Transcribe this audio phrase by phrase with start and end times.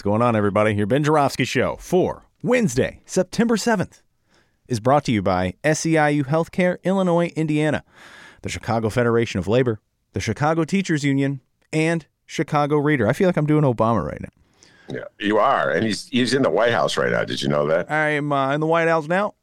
[0.00, 0.74] What's going on, everybody?
[0.74, 4.00] Your Ben Joravsky Show for Wednesday, September 7th
[4.66, 7.84] is brought to you by SEIU Healthcare, Illinois, Indiana,
[8.40, 9.78] the Chicago Federation of Labor,
[10.14, 13.06] the Chicago Teachers Union, and Chicago Reader.
[13.08, 14.30] I feel like I'm doing Obama right now.
[14.88, 17.24] Yeah, you are, and he's he's in the White House right now.
[17.24, 17.90] Did you know that?
[17.90, 19.34] I'm uh, in the White House now.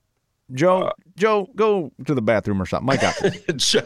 [0.54, 2.88] Joe, uh, Joe, go to the bathroom or something.
[2.88, 3.16] Mike got
[3.58, 3.82] Joe,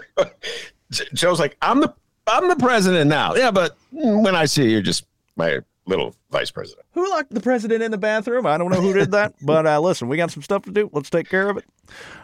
[0.89, 1.93] Joe's like, I'm the
[2.27, 3.35] I'm the president now.
[3.35, 6.85] Yeah, but when I see you, you're just my little vice president.
[6.93, 8.45] Who locked the president in the bathroom?
[8.45, 10.89] I don't know who did that, but uh, listen, we got some stuff to do.
[10.93, 11.65] Let's take care of it.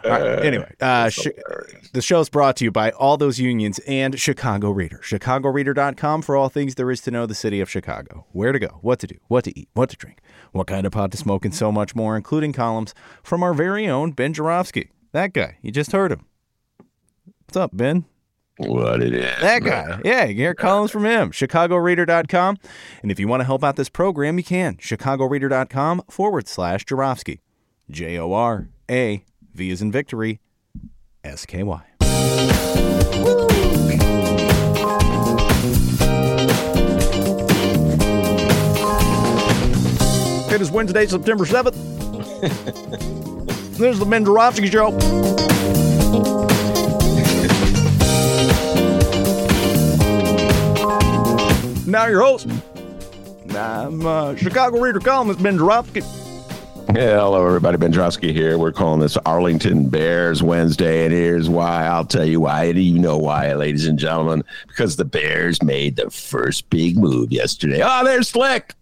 [0.06, 0.10] Uh,
[0.44, 1.28] anyway, uh, sh-
[1.94, 5.00] the show is brought to you by all those unions and Chicago Reader.
[5.04, 8.26] ChicagoReader.com for all things there is to know the city of Chicago.
[8.32, 10.20] Where to go, what to do, what to eat, what to drink,
[10.52, 13.88] what kind of pot to smoke, and so much more, including columns from our very
[13.88, 14.92] own Ben Joravsky.
[15.12, 16.26] That guy, you just heard him.
[17.46, 18.06] What's up, Ben?
[18.58, 19.42] What it is.
[19.42, 20.02] That guy.
[20.04, 21.32] Yeah, you hear columns from him.
[21.32, 22.58] ChicagoReader.com.
[23.02, 24.78] And if you want to help out this program, you can.
[24.78, 27.42] ChicagoReader.com forward slash Joravsky.
[27.90, 30.40] J O R A V is in victory.
[31.24, 31.84] S K Y.
[40.50, 41.76] It is Wednesday, September 7th.
[43.78, 44.98] this is the Ben Joravsky Show.
[51.88, 52.48] Now your host.
[53.56, 55.56] I'm uh, Chicago Reader columnist Ben.
[55.58, 57.78] Yeah, hello, everybody.
[57.78, 58.58] Ben Joravsky here.
[58.58, 61.86] We're calling this Arlington Bears Wednesday, and here's why.
[61.86, 62.74] I'll tell you why.
[62.74, 64.44] Do you know why, ladies and gentlemen?
[64.68, 67.82] Because the Bears made the first big move yesterday.
[67.82, 68.74] Oh, they're slick.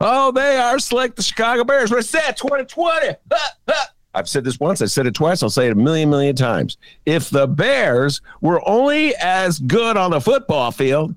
[0.00, 1.14] Oh, they are slick.
[1.14, 1.92] The Chicago Bears.
[1.92, 2.36] What's that?
[2.36, 3.14] 2020.
[4.12, 4.82] I've said this once.
[4.82, 5.44] I said it twice.
[5.44, 6.78] I'll say it a million, million times.
[7.06, 11.14] If the Bears were only as good on the football field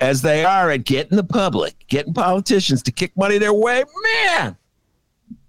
[0.00, 3.84] as they are at getting the public, getting politicians to kick money their way,
[4.30, 4.56] man,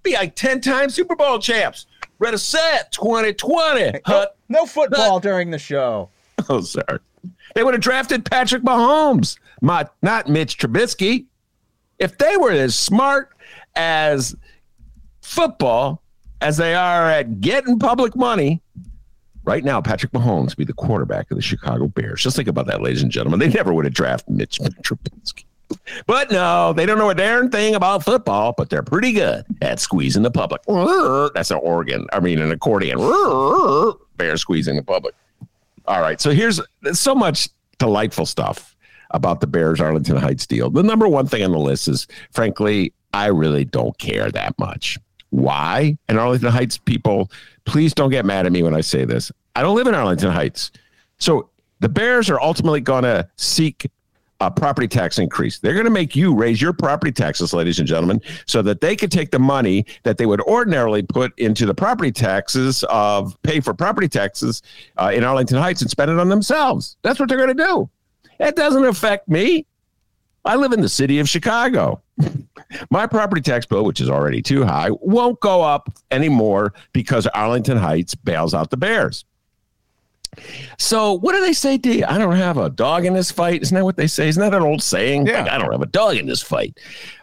[0.03, 1.85] be like 10 times Super Bowl champs.
[2.19, 3.99] Read a set 2020.
[4.07, 6.09] No, no football during the show.
[6.49, 6.99] Oh, sorry.
[7.55, 11.25] They would have drafted Patrick Mahomes, not, not Mitch Trubisky.
[11.97, 13.31] If they were as smart
[13.75, 14.35] as
[15.21, 16.03] football
[16.39, 18.61] as they are at getting public money,
[19.47, 22.21] right now, Patrick Mahomes be the quarterback of the Chicago Bears.
[22.21, 23.39] Just think about that, ladies and gentlemen.
[23.39, 25.45] They never would have drafted Mitch Trubisky.
[26.05, 29.79] But no, they don't know a darn thing about football, but they're pretty good at
[29.79, 30.61] squeezing the public.
[31.33, 32.07] That's an organ.
[32.13, 32.97] I mean, an accordion.
[34.17, 35.15] Bear squeezing the public.
[35.85, 36.19] All right.
[36.21, 36.61] So here's
[36.93, 38.75] so much delightful stuff
[39.11, 40.69] about the Bears Arlington Heights deal.
[40.69, 44.97] The number one thing on the list is, frankly, I really don't care that much.
[45.29, 45.97] Why?
[46.07, 47.31] And Arlington Heights people,
[47.65, 49.31] please don't get mad at me when I say this.
[49.55, 50.71] I don't live in Arlington Heights.
[51.19, 51.49] So
[51.79, 53.89] the Bears are ultimately going to seek
[54.39, 55.59] a property tax increase.
[55.59, 58.95] They're going to make you raise your property taxes, ladies and gentlemen, so that they
[58.95, 63.59] can take the money that they would ordinarily put into the property taxes of pay
[63.59, 64.61] for property taxes
[64.97, 66.97] uh, in Arlington Heights and spend it on themselves.
[67.01, 67.89] That's what they're going to do.
[68.39, 69.65] It doesn't affect me.
[70.45, 72.01] I live in the city of Chicago.
[72.89, 77.77] My property tax bill, which is already too high, won't go up anymore because Arlington
[77.77, 79.25] Heights bails out the Bears.
[80.77, 82.05] So, what do they say to you?
[82.07, 83.61] I don't have a dog in this fight.
[83.61, 84.27] Isn't that what they say?
[84.27, 85.27] Isn't that an old saying?
[85.27, 85.43] Yeah.
[85.43, 86.77] Like, I don't have a dog in this fight.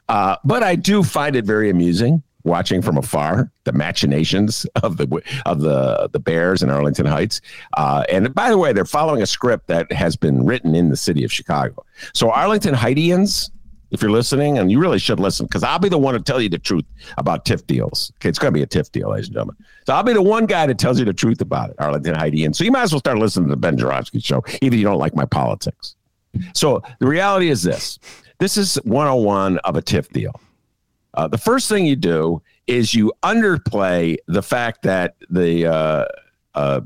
[0.08, 5.22] Uh, but I do find it very amusing watching from afar the machinations of the
[5.46, 7.40] of the the Bears in Arlington Heights.
[7.76, 10.96] Uh, and by the way, they're following a script that has been written in the
[10.96, 11.84] city of Chicago.
[12.12, 13.50] So Arlington Heightians,
[13.90, 16.40] if you're listening, and you really should listen, because I'll be the one to tell
[16.40, 16.84] you the truth
[17.18, 18.12] about TIF deals.
[18.16, 19.56] Okay, it's going to be a TIF deal, ladies and gentlemen.
[19.86, 22.44] So I'll be the one guy that tells you the truth about it, Arlington Heidi.
[22.44, 24.78] And So you might as well start listening to the Ben Joravsky show, even if
[24.78, 25.96] you don't like my politics.
[26.52, 27.98] So the reality is this:
[28.38, 30.40] this is 101 of a TIF deal.
[31.14, 36.04] Uh, the first thing you do is you underplay the fact that the uh,
[36.54, 36.80] uh,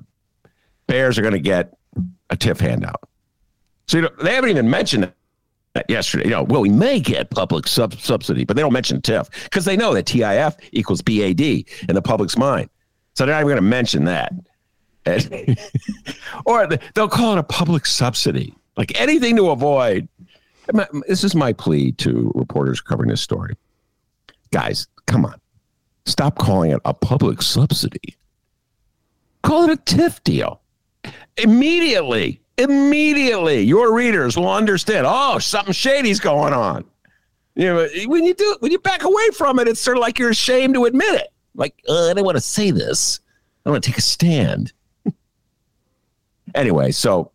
[0.86, 1.74] Bears are going to get
[2.30, 3.08] a TIF handout.
[3.86, 5.14] So you they haven't even mentioned that
[5.88, 6.24] yesterday.
[6.24, 9.64] You know, well, we may get public sub- subsidy, but they don't mention TIF because
[9.64, 12.70] they know that TIF equals BAD in the public's mind.
[13.14, 14.32] So they're not even going to mention that.
[16.44, 20.06] or they'll call it a public subsidy, like anything to avoid.
[21.06, 23.56] This is my plea to reporters covering this story
[24.50, 25.40] guys, come on.
[26.06, 28.16] Stop calling it a public subsidy.
[29.42, 30.60] Call it a TIF deal.
[31.36, 35.06] Immediately, immediately, your readers will understand.
[35.08, 36.84] Oh, something shady's going on.
[37.54, 40.18] You know, when you do, when you back away from it, it's sort of like
[40.18, 41.28] you're ashamed to admit it.
[41.54, 43.20] Like, uh, I don't want to say this.
[43.64, 44.72] I don't want to take a stand.
[46.54, 47.32] anyway, so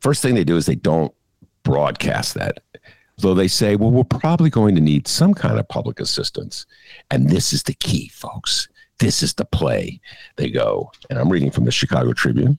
[0.00, 1.14] first thing they do is they don't
[1.62, 2.60] broadcast that.
[3.18, 6.66] Though they say, well, we're probably going to need some kind of public assistance.
[7.10, 8.68] And this is the key, folks.
[8.98, 10.00] This is the play.
[10.36, 12.58] They go, and I'm reading from the Chicago Tribune.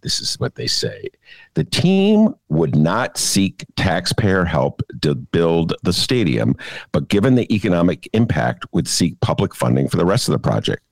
[0.00, 1.08] This is what they say.
[1.54, 6.56] The team would not seek taxpayer help to build the stadium,
[6.92, 10.82] but given the economic impact, would seek public funding for the rest of the project.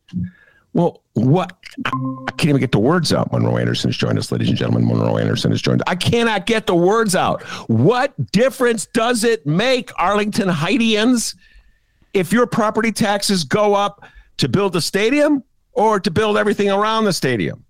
[0.73, 1.57] Well, what?
[1.85, 3.33] I can't even get the words out.
[3.33, 4.87] Monroe Anderson has joined us, ladies and gentlemen.
[4.87, 5.83] Monroe Anderson has joined.
[5.87, 7.43] I cannot get the words out.
[7.69, 11.35] What difference does it make, Arlington Heightians,
[12.15, 14.05] if your property taxes go up
[14.37, 15.43] to build the stadium
[15.73, 17.65] or to build everything around the stadium?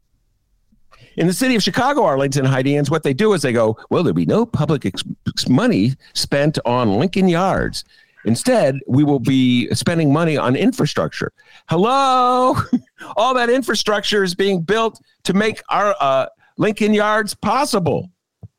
[1.16, 4.14] In the city of Chicago, Arlington Heightians, what they do is they go, well, there'll
[4.14, 5.04] be no public ex-
[5.48, 7.84] money spent on Lincoln Yards.
[8.24, 11.32] Instead, we will be spending money on infrastructure.
[11.68, 12.54] Hello,
[13.16, 16.26] all that infrastructure is being built to make our uh,
[16.58, 18.08] Lincoln Yards possible.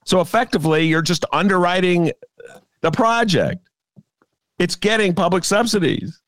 [0.05, 2.11] So effectively, you're just underwriting
[2.81, 3.67] the project.
[4.57, 6.21] It's getting public subsidies.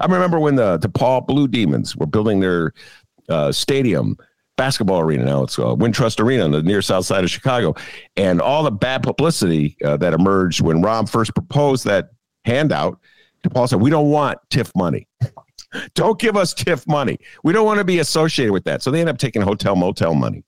[0.00, 2.72] I remember when the DePaul Blue Demons were building their
[3.28, 4.16] uh, stadium
[4.58, 5.44] basketball arena now.
[5.44, 7.74] It's uh, Wintrust Arena on the near south side of Chicago,
[8.18, 12.10] and all the bad publicity uh, that emerged when Rahm first proposed that
[12.44, 13.00] handout.
[13.42, 15.08] DePaul said, "We don't want TIF money.
[15.94, 17.18] don't give us TIF money.
[17.42, 20.14] We don't want to be associated with that." So they end up taking hotel motel
[20.14, 20.44] money.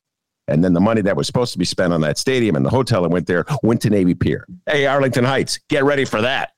[0.49, 2.71] And then the money that was supposed to be spent on that stadium and the
[2.71, 4.45] hotel that went there went to Navy Pier.
[4.67, 6.51] Hey, Arlington Heights, get ready for that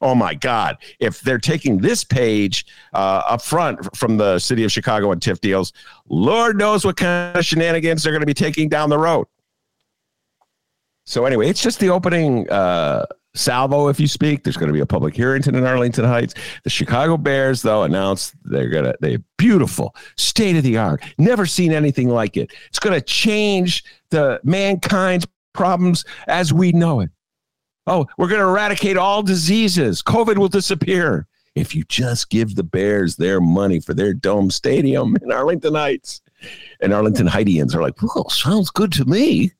[0.00, 4.72] oh my God, if they're taking this page uh, up front from the city of
[4.72, 5.72] Chicago and TIF deals,
[6.08, 9.26] Lord knows what kind of shenanigans they're going to be taking down the road.
[11.04, 14.44] So, anyway, it's just the opening uh, salvo, if you speak.
[14.44, 16.34] There's going to be a public hearing in Arlington Heights.
[16.64, 21.46] The Chicago Bears, though, announced they're going to, they beautiful, state of the art, never
[21.46, 22.52] seen anything like it.
[22.68, 27.10] It's going to change the mankind's problems as we know it.
[27.88, 30.02] Oh, we're going to eradicate all diseases.
[30.02, 35.16] COVID will disappear if you just give the Bears their money for their dome stadium
[35.22, 36.20] in Arlington Heights.
[36.82, 39.52] And Arlington Heightians are like, well, sounds good to me.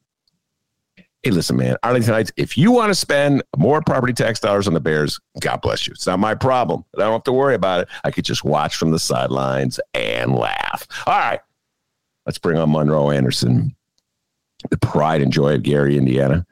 [1.22, 4.74] Hey, listen, man, Arlington Heights, if you want to spend more property tax dollars on
[4.74, 5.92] the Bears, God bless you.
[5.92, 6.84] It's not my problem.
[6.96, 7.88] I don't have to worry about it.
[8.04, 10.86] I could just watch from the sidelines and laugh.
[11.06, 11.40] All right,
[12.26, 13.74] let's bring on Monroe Anderson,
[14.70, 16.46] the pride and joy of Gary, Indiana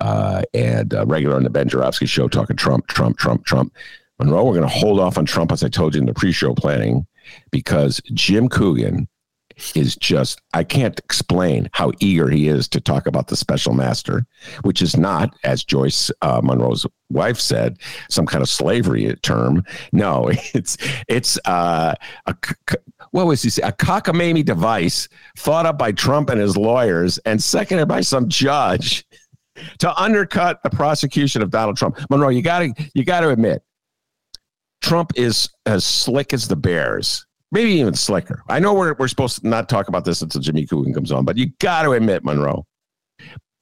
[0.00, 3.74] uh, and uh, regular on the Ben Joravsky show talking Trump, Trump, Trump, Trump.
[4.18, 6.32] Monroe, we're going to hold off on Trump, as I told you in the pre
[6.32, 7.06] show planning,
[7.50, 9.08] because Jim Coogan
[9.74, 14.26] is just, I can't explain how eager he is to talk about the special master,
[14.62, 17.78] which is not, as Joyce uh, Monroe's wife said,
[18.08, 19.64] some kind of slavery term.
[19.92, 20.76] No, it's,
[21.08, 21.94] it's, uh,
[22.26, 22.36] a,
[23.10, 23.62] what was he say?
[23.62, 29.04] A cockamamie device thought up by Trump and his lawyers and seconded by some judge
[29.78, 31.98] to undercut the prosecution of Donald Trump.
[32.10, 33.62] Monroe, you got to you got to admit,
[34.80, 38.42] Trump is as slick as the Bears, maybe even slicker.
[38.48, 41.24] I know we're we're supposed to not talk about this until Jimmy Coogan comes on,
[41.24, 42.66] but you got to admit, Monroe,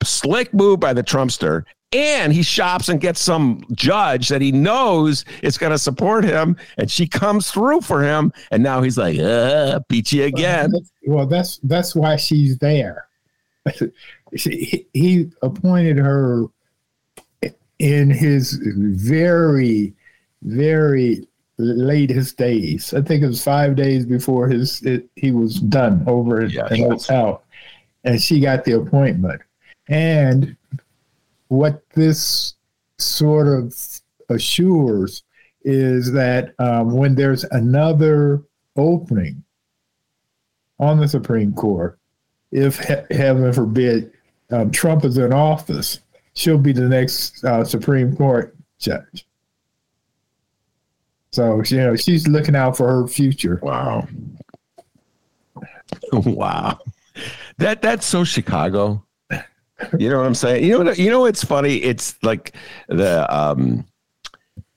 [0.03, 1.65] slick move by the Trumpster.
[1.93, 6.57] And he shops and gets some judge that he knows is going to support him,
[6.79, 8.33] and she comes through for him.
[8.51, 10.73] And now he's like, uh, beat you again.
[11.07, 13.07] Well, that's that's why she's there.
[14.35, 16.47] She, he appointed her
[17.79, 19.95] in his very,
[20.43, 21.27] very
[21.59, 22.93] latest days.
[22.93, 26.69] I think it was five days before his it, he was done over at yeah,
[26.69, 27.43] the hotel,
[28.05, 29.41] and she got the appointment.
[29.89, 30.57] And
[31.49, 32.55] what this
[32.99, 33.75] sort of
[34.29, 35.23] assures
[35.63, 38.43] is that um, when there's another
[38.77, 39.43] opening
[40.79, 41.99] on the Supreme Court,
[42.53, 44.13] if he- heaven forbid
[44.51, 46.01] um, Trump is in office,
[46.35, 49.27] she'll be the next uh, Supreme Court judge.
[51.33, 53.59] So you know she's looking out for her future.
[53.63, 54.09] Wow,
[56.13, 56.79] wow,
[57.59, 59.05] that that's so Chicago.
[59.99, 60.65] You know what I'm saying?
[60.65, 60.99] You know what?
[60.99, 61.77] You know what's funny?
[61.77, 62.55] It's like
[62.89, 63.87] the um,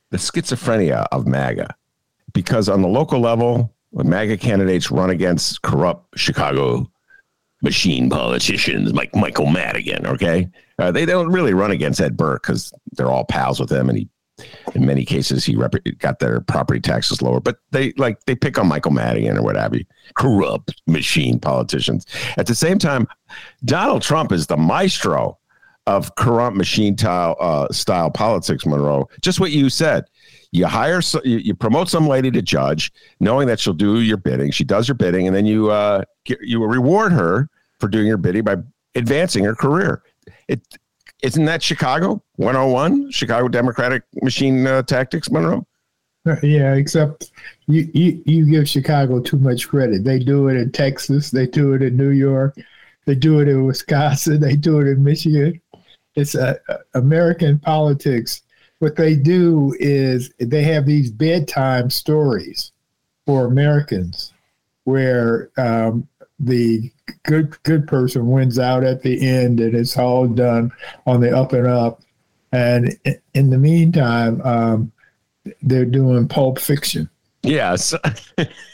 [0.10, 1.74] the schizophrenia of MAGA,
[2.34, 6.92] because on the local level, when MAGA candidates run against corrupt Chicago
[7.62, 10.06] machine politicians like Michael Madigan.
[10.08, 10.50] Okay,
[10.80, 13.98] uh, they don't really run against Ed Burke because they're all pals with him, and
[13.98, 14.10] he
[14.76, 17.40] in many cases, he rep- got their property taxes lower.
[17.40, 19.86] But they like they pick on Michael Madigan or what have you,
[20.16, 22.06] corrupt machine politicians.
[22.38, 23.08] At the same time,
[23.66, 25.38] Donald Trump is the maestro
[25.88, 29.10] of corrupt machine style, uh, style politics, Monroe.
[29.22, 30.06] Just what you said.
[30.52, 34.50] You hire, you, you, promote some lady to judge, knowing that she'll do your bidding.
[34.50, 38.18] She does your bidding, and then you uh, get, you reward her for doing your
[38.18, 38.58] bidding by
[38.96, 40.02] advancing her career.
[40.48, 40.62] It
[41.22, 45.66] isn't that Chicago 101, Chicago Democratic machine uh, tactics, Monroe?
[46.44, 47.32] Yeah, except
[47.68, 50.04] you, you you give Chicago too much credit.
[50.04, 52.56] They do it in Texas, they do it in New York,
[53.06, 55.60] they do it in Wisconsin, they do it in Michigan.
[56.16, 56.56] It's uh,
[56.94, 58.42] American politics.
[58.80, 62.72] What they do is they have these bedtime stories
[63.26, 64.34] for Americans,
[64.86, 66.08] where um,
[66.40, 66.92] the
[67.24, 70.72] good good person wins out at the end, and it's all done
[71.06, 72.02] on the up and up.
[72.52, 72.98] And
[73.34, 74.92] in the meantime, um,
[75.62, 77.10] they're doing pulp fiction.
[77.44, 77.94] Yes,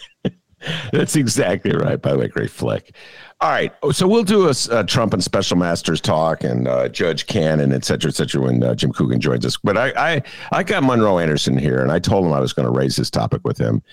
[0.92, 2.02] that's exactly right.
[2.02, 2.96] By the way, great flick.
[3.42, 7.28] All right, so we'll do a, a Trump and special masters talk and uh, Judge
[7.28, 9.58] Cannon, et cetera, et cetera, when uh, Jim Coogan joins us.
[9.58, 10.22] But I, I,
[10.54, 13.10] I got Monroe Anderson here, and I told him I was going to raise this
[13.10, 13.84] topic with him.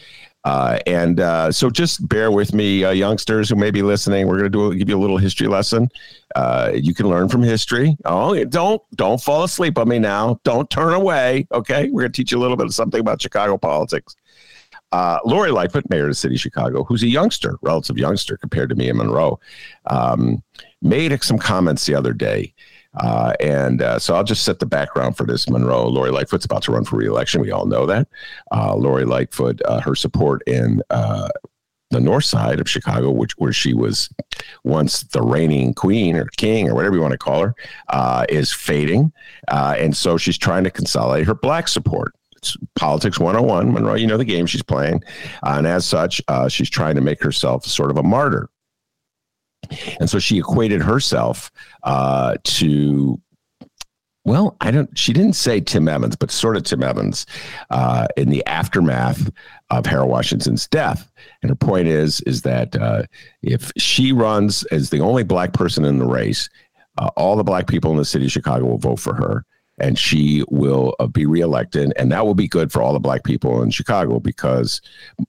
[0.45, 4.27] Uh, and uh, so just bear with me, uh, youngsters who may be listening.
[4.27, 5.89] We're going to do give you a little history lesson.
[6.35, 7.97] Uh, you can learn from history.
[8.05, 10.41] Oh, don't don't fall asleep on me now.
[10.45, 11.47] Don't turn away.
[11.53, 14.17] Okay, we're going to teach you a little bit of something about Chicago politics.
[14.93, 18.69] Uh, Lori Lightfoot, mayor of the city of Chicago, who's a youngster, relative youngster compared
[18.69, 19.41] to me and Monroe,
[19.87, 20.43] um,
[20.83, 22.53] made some comments the other day
[22.95, 25.49] uh, and uh, so I'll just set the background for this.
[25.49, 27.41] Monroe, Lori Lightfoot's about to run for reelection.
[27.41, 28.09] We all know that.
[28.51, 31.29] Uh, Lori Lightfoot, uh, her support in uh,
[31.91, 34.11] the north side of Chicago, which where she was
[34.65, 37.55] once the reigning queen or king or whatever you want to call her,
[37.89, 39.13] uh, is fading.
[39.49, 42.15] and so she's trying to consolidate her black support.
[42.75, 43.73] Politics 101.
[43.73, 45.03] Monroe, you know the game she's playing.
[45.43, 48.49] and as such, she's trying to make herself sort of a martyr
[50.01, 51.51] and so she equated herself
[51.85, 53.21] uh, to
[54.25, 54.97] well, I don't.
[54.97, 57.27] She didn't say Tim Evans, but sort of Tim Evans
[57.71, 59.29] uh, in the aftermath
[59.71, 61.11] of Harold Washington's death.
[61.43, 63.03] And her point is, is that uh,
[63.43, 66.49] if she runs as the only black person in the race,
[66.99, 69.45] uh, all the black people in the city of Chicago will vote for her,
[69.79, 73.25] and she will uh, be reelected, and that will be good for all the black
[73.25, 74.81] people in Chicago because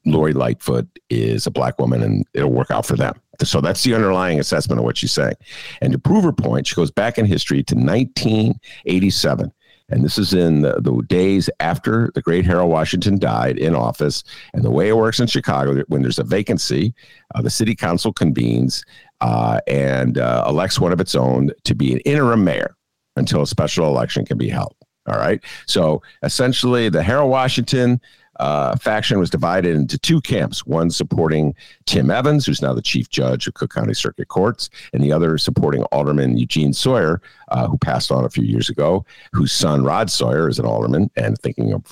[0.06, 3.16] Lori Lightfoot is a black woman, and it'll work out for them.
[3.42, 5.36] So that's the underlying assessment of what she's saying.
[5.82, 9.52] And to prove her point, she goes back in history to 1987.
[9.90, 14.24] And this is in the, the, days after the great Harold Washington died in office.
[14.54, 16.94] And the way it works in Chicago, when there's a vacancy,
[17.36, 18.86] uh, the city council convenes
[19.22, 22.76] uh, and uh, elects one of its own to be an interim mayor
[23.16, 24.76] until a special election can be held.
[25.08, 25.44] All right.
[25.66, 28.00] So essentially, the Harold Washington
[28.40, 31.54] uh, faction was divided into two camps one supporting
[31.86, 35.38] Tim Evans, who's now the chief judge of Cook County Circuit Courts, and the other
[35.38, 40.10] supporting Alderman Eugene Sawyer, uh, who passed on a few years ago, whose son Rod
[40.10, 41.84] Sawyer is an alderman and thinking of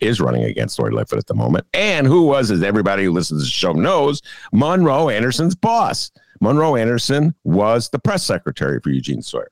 [0.00, 3.42] is running against Lori Lightfoot at the moment, and who was, as everybody who listens
[3.42, 4.20] to the show knows,
[4.52, 6.10] Monroe Anderson's boss.
[6.40, 9.50] Monroe Anderson was the press secretary for Eugene Sawyer.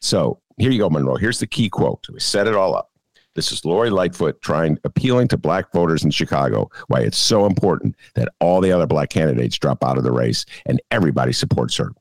[0.00, 1.16] So here you go, Monroe.
[1.16, 2.06] Here's the key quote.
[2.12, 2.90] We set it all up.
[3.34, 7.94] This is Lori Lightfoot trying appealing to black voters in Chicago why it's so important
[8.14, 11.92] that all the other black candidates drop out of the race and everybody supports her.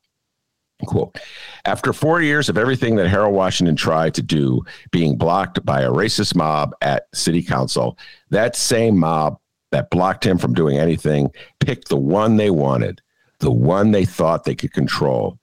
[0.86, 1.20] Quote
[1.66, 5.92] After four years of everything that Harold Washington tried to do being blocked by a
[5.92, 7.98] racist mob at city council,
[8.30, 9.40] that same mob
[9.72, 13.02] that blocked him from doing anything picked the one they wanted,
[13.40, 15.38] the one they thought they could control.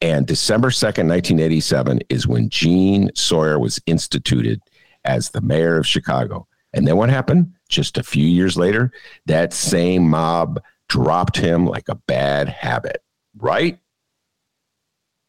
[0.00, 4.60] And December 2nd, 1987 is when Gene Sawyer was instituted
[5.04, 6.46] as the mayor of Chicago.
[6.72, 7.52] And then what happened?
[7.68, 8.92] Just a few years later,
[9.26, 13.02] that same mob dropped him like a bad habit,
[13.36, 13.78] right?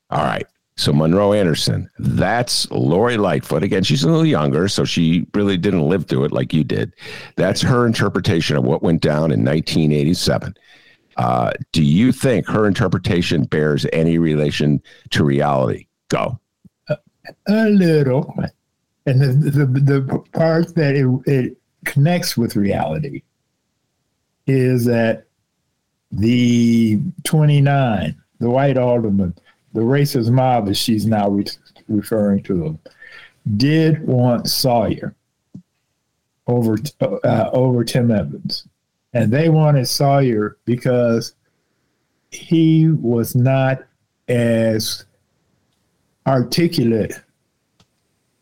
[0.09, 0.47] All right.
[0.77, 3.63] So Monroe Anderson, that's Lori Lightfoot.
[3.63, 6.93] Again, she's a little younger, so she really didn't live through it like you did.
[7.37, 10.53] That's her interpretation of what went down in 1987.
[11.17, 14.81] Uh, do you think her interpretation bears any relation
[15.11, 15.87] to reality?
[16.09, 16.39] Go.
[16.89, 16.97] A,
[17.47, 18.33] a little
[19.05, 23.21] and the the, the part that it, it connects with reality
[24.47, 25.25] is that
[26.11, 29.35] the 29, the white alderman,
[29.73, 31.45] the racist mob, as she's now re-
[31.87, 32.79] referring to them,
[33.57, 35.15] did want Sawyer
[36.47, 38.67] over uh, over Tim Evans,
[39.15, 41.33] and they wanted Sawyer because
[42.31, 43.81] he was not
[44.27, 45.05] as
[46.27, 47.13] articulate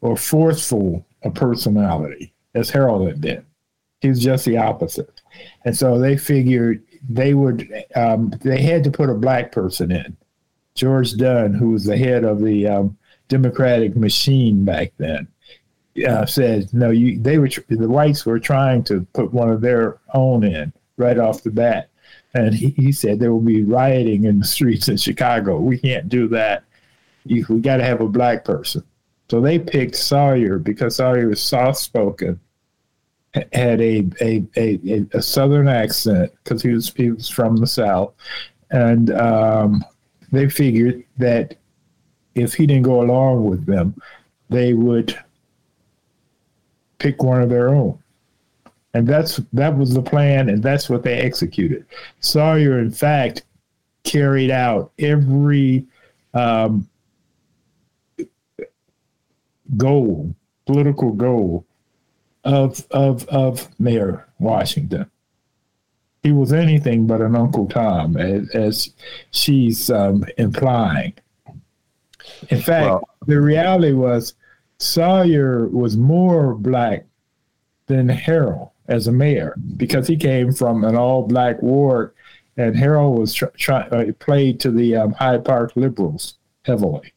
[0.01, 3.46] or forceful a personality as Harold had been.
[4.01, 5.22] He was just the opposite.
[5.63, 10.18] And so they figured they would, um, they had to put a black person in.
[10.74, 15.27] George Dunne, who was the head of the um, Democratic machine back then,
[16.08, 19.98] uh, said, no, you, they were, the whites were trying to put one of their
[20.14, 21.90] own in right off the bat.
[22.34, 25.60] And he, he said there will be rioting in the streets in Chicago.
[25.60, 26.64] We can't do that.
[27.26, 28.84] You, we got to have a black person.
[29.30, 32.40] So they picked Sawyer because Sawyer was soft spoken,
[33.54, 38.14] had a a, a, a southern accent because he was he was from the south,
[38.70, 39.84] and um,
[40.32, 41.56] they figured that
[42.36, 43.96] if he didn't go along with them,
[44.50, 45.18] they would
[47.04, 48.00] pick one of their own.
[48.96, 51.86] And that's that was the plan, and that's what they executed.
[52.20, 53.44] Sawyer, in fact,
[54.04, 55.86] carried out every
[56.34, 56.88] um,
[59.76, 60.34] goal,
[60.66, 61.66] political goal
[62.44, 65.10] of of of Mayor Washington.
[66.22, 68.94] He was anything but an Uncle Tom, as, as
[69.32, 71.14] she's um, implying.
[72.50, 74.36] In fact, well, the reality was
[74.84, 77.06] Sawyer was more black
[77.88, 82.13] than Harold as a mayor because he came from an all black ward,
[82.58, 86.36] and Harold was tr- uh, played to the um, Hyde Park liberals
[86.66, 87.13] heavily.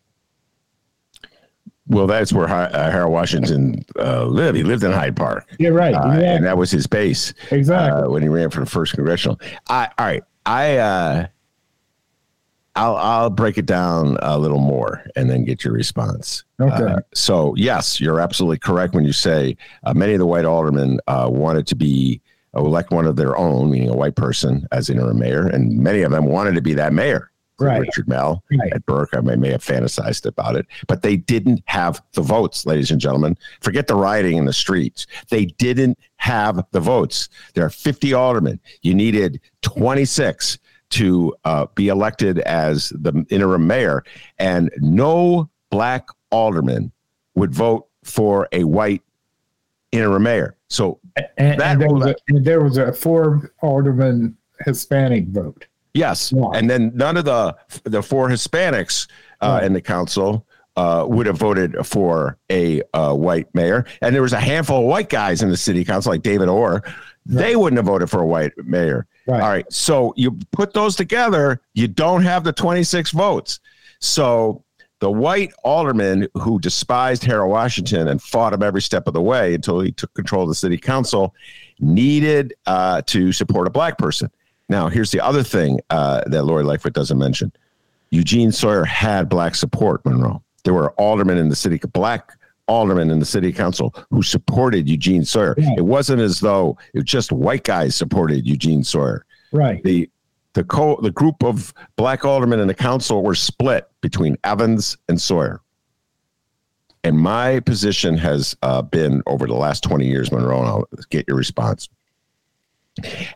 [1.89, 4.57] Well, that's where uh, Harold Washington uh, lived.
[4.57, 5.49] He lived in Hyde Park.
[5.59, 5.95] Yeah, right.
[5.95, 6.27] Uh, exactly.
[6.27, 7.35] And that was his base.
[7.51, 8.03] Exactly.
[8.03, 9.41] Uh, when he ran for the first congressional.
[9.69, 10.23] I, all right.
[10.45, 11.27] I, uh,
[12.77, 16.45] I'll, I'll break it down a little more and then get your response.
[16.61, 16.93] Uh, okay.
[16.93, 21.01] Uh, so, yes, you're absolutely correct when you say uh, many of the white aldermen
[21.07, 22.21] uh, wanted to be
[22.55, 26.11] elect one of their own, meaning a white person, as interim mayor, and many of
[26.11, 27.81] them wanted to be that mayor right.
[27.81, 28.73] Richard Mell right.
[28.73, 29.11] Ed Burke.
[29.15, 33.01] I may, may have fantasized about it, but they didn't have the votes, ladies and
[33.01, 33.37] gentlemen.
[33.61, 35.07] Forget the rioting in the streets.
[35.29, 37.29] They didn't have the votes.
[37.55, 38.61] There are 50 aldermen.
[38.83, 40.59] You needed 26
[40.97, 44.03] to uh, be elected as the interim mayor,
[44.39, 46.91] and no black alderman
[47.35, 49.03] would vote for a white
[49.93, 50.57] interim mayor.
[50.69, 50.99] So
[51.37, 55.67] and, that and there, was a, there was a four alderman Hispanic vote.
[55.93, 56.45] Yes, yeah.
[56.55, 59.07] and then none of the the four Hispanics
[59.43, 64.23] uh, in the council uh, would have voted for a uh, white mayor, and there
[64.23, 66.83] was a handful of white guys in the city council, like David Orr.
[67.29, 67.43] Right.
[67.43, 69.07] They wouldn't have voted for a white mayor.
[69.27, 69.43] Right.
[69.43, 73.59] All right, so you put those together, you don't have the twenty six votes.
[73.99, 74.63] So
[75.01, 79.55] the white alderman who despised Harold Washington and fought him every step of the way
[79.55, 81.35] until he took control of the city council
[81.81, 84.31] needed uh, to support a black person.
[84.69, 87.53] Now, here's the other thing uh, that Lori Lightfoot doesn't mention.
[88.11, 90.43] Eugene Sawyer had black support, Monroe.
[90.65, 92.33] There were aldermen in the city, black
[92.69, 95.55] aldermen in the city council who supported Eugene Sawyer.
[95.59, 95.75] Yeah.
[95.79, 99.25] It wasn't as though it was just white guys supported Eugene Sawyer.
[99.53, 99.83] Right.
[99.83, 100.11] The
[100.55, 105.21] the co the group of black aldermen in the council were split between Evans and
[105.21, 105.61] Sawyer.
[107.05, 111.29] And my position has uh, been over the last 20 years, Monroe, and I'll get
[111.29, 111.89] your response.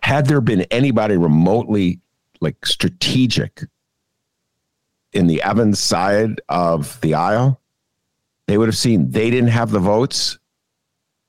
[0.03, 2.01] Had there been anybody remotely
[2.41, 3.63] like strategic
[5.13, 7.60] in the Evans side of the aisle,
[8.51, 10.37] they would have seen they didn't have the votes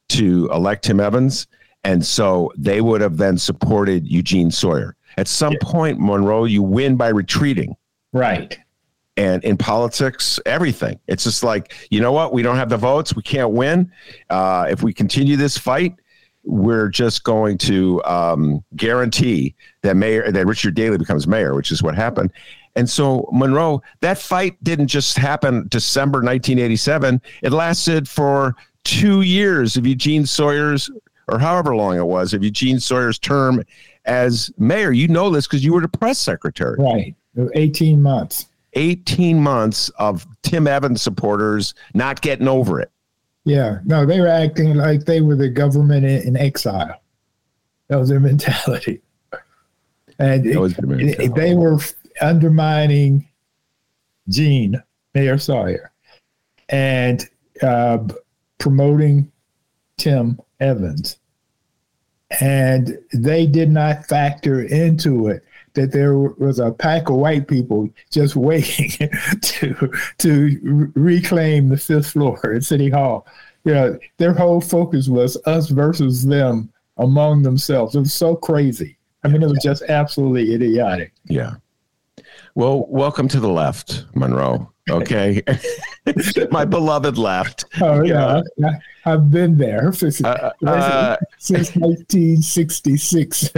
[0.09, 1.45] to elect Tim Evans.
[1.83, 4.95] And so they would have then supported Eugene Sawyer.
[5.17, 5.59] At some yeah.
[5.61, 7.75] point, Monroe, you win by retreating.
[8.11, 8.57] Right.
[9.17, 10.99] And in politics, everything.
[11.05, 12.33] It's just like, you know what?
[12.33, 13.15] We don't have the votes.
[13.15, 13.91] We can't win.
[14.31, 15.93] Uh, if we continue this fight,
[16.43, 19.53] we're just going to um, guarantee
[19.83, 22.31] that mayor that Richard Daley becomes mayor, which is what happened.
[22.75, 27.21] And so Monroe, that fight didn't just happen December 1987.
[27.41, 30.89] It lasted for two years of Eugene Sawyer's,
[31.27, 33.63] or however long it was, of Eugene Sawyer's term
[34.05, 34.91] as mayor.
[34.91, 36.77] You know this because you were the press secretary.
[36.79, 37.15] Right.
[37.55, 38.47] 18 months.
[38.73, 42.91] 18 months of Tim Evans supporters not getting over it.
[43.43, 47.01] Yeah, no, they were acting like they were the government in, exile.
[47.87, 49.01] That was their mentality,
[50.19, 51.79] and it, it, they were
[52.21, 53.27] undermining
[54.29, 54.81] Gene
[55.13, 55.91] Mayor Sawyer
[56.69, 57.27] and
[57.61, 57.99] uh,
[58.59, 59.31] promoting
[59.97, 61.17] Tim Evans,
[62.39, 67.89] and they did not factor into it that there was a pack of white people
[68.09, 69.09] just waiting
[69.41, 73.27] to to reclaim the fifth floor at City Hall.
[73.63, 77.95] You know, their whole focus was us versus them among themselves.
[77.95, 78.97] It was so crazy.
[79.23, 81.13] I mean, it was just absolutely idiotic.
[81.25, 81.55] Yeah.
[82.55, 84.67] Well, welcome to the left, Monroe.
[84.89, 85.43] Okay,
[86.51, 87.65] my beloved left.
[87.79, 93.51] Oh yeah, I, have been there since, uh, uh, since 1966.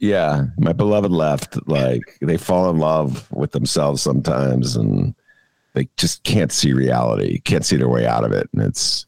[0.00, 1.58] yeah, my beloved left.
[1.68, 5.14] Like they fall in love with themselves sometimes, and
[5.74, 9.06] they just can't see reality, can't see their way out of it, and it's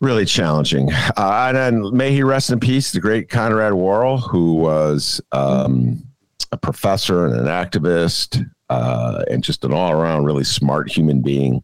[0.00, 0.92] really challenging.
[0.92, 6.04] Uh, and then may he rest in peace, the great Conrad Worrill, who was um,
[6.54, 11.62] a professor and an activist, uh, and just an all-around really smart human being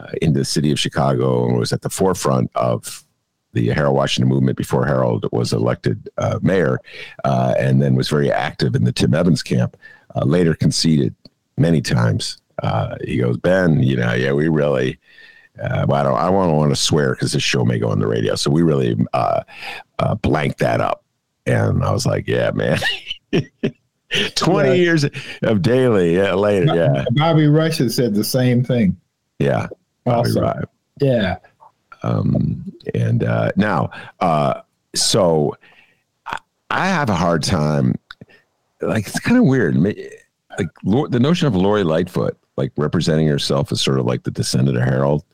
[0.00, 3.04] uh, in the city of Chicago, and was at the forefront of
[3.52, 6.78] the Harold Washington movement before Harold was elected uh, mayor,
[7.24, 9.76] uh, and then was very active in the Tim Evans camp.
[10.16, 11.14] Uh, later conceded
[11.58, 12.38] many times.
[13.04, 14.98] he goes, Ben, you know, yeah, we really
[15.60, 16.16] uh, I don't.
[16.16, 18.34] I don't want to swear because this show may go on the radio.
[18.34, 19.42] So we really uh,
[19.98, 21.04] uh, blanked that up,
[21.44, 22.78] and I was like, "Yeah, man."
[24.34, 24.74] Twenty yeah.
[24.74, 25.04] years
[25.42, 27.04] of daily yeah, later, yeah.
[27.12, 28.98] Bobby Rush has said the same thing.
[29.38, 29.68] Yeah,
[30.04, 30.64] Bobby Rush.
[31.00, 31.38] Yeah.
[32.02, 34.62] Um, and uh, now, uh,
[34.94, 35.56] so
[36.70, 37.94] I have a hard time.
[38.80, 39.76] Like it's kind of weird.
[39.76, 44.76] Like the notion of Lori Lightfoot, like representing herself as sort of like the descendant
[44.76, 45.24] of Harold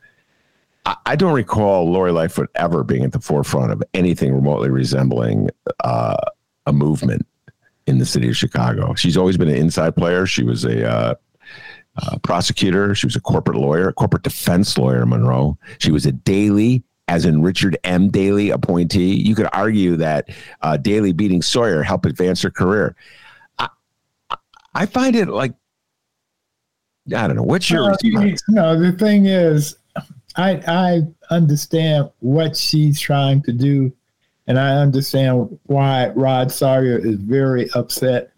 [1.04, 5.50] I don't recall Lori Lightfoot ever being at the forefront of anything remotely resembling
[5.82, 6.16] uh,
[6.66, 7.26] a movement
[7.86, 8.94] in the city of Chicago.
[8.94, 10.26] She's always been an inside player.
[10.26, 11.14] She was a uh,
[11.96, 12.94] uh, prosecutor.
[12.94, 15.58] She was a corporate lawyer, a corporate defense lawyer Monroe.
[15.78, 18.08] She was a Daley, as in Richard M.
[18.08, 19.14] Daley appointee.
[19.14, 20.28] You could argue that
[20.62, 22.96] uh, Daley beating Sawyer helped advance her career.
[23.58, 23.68] I,
[24.74, 25.54] I find it like
[27.14, 27.42] I don't know.
[27.42, 27.96] What's your uh,
[28.48, 28.78] no?
[28.78, 29.76] The thing is,
[30.36, 33.92] I I understand what she's trying to do,
[34.46, 38.32] and I understand why Rod Sawyer is very upset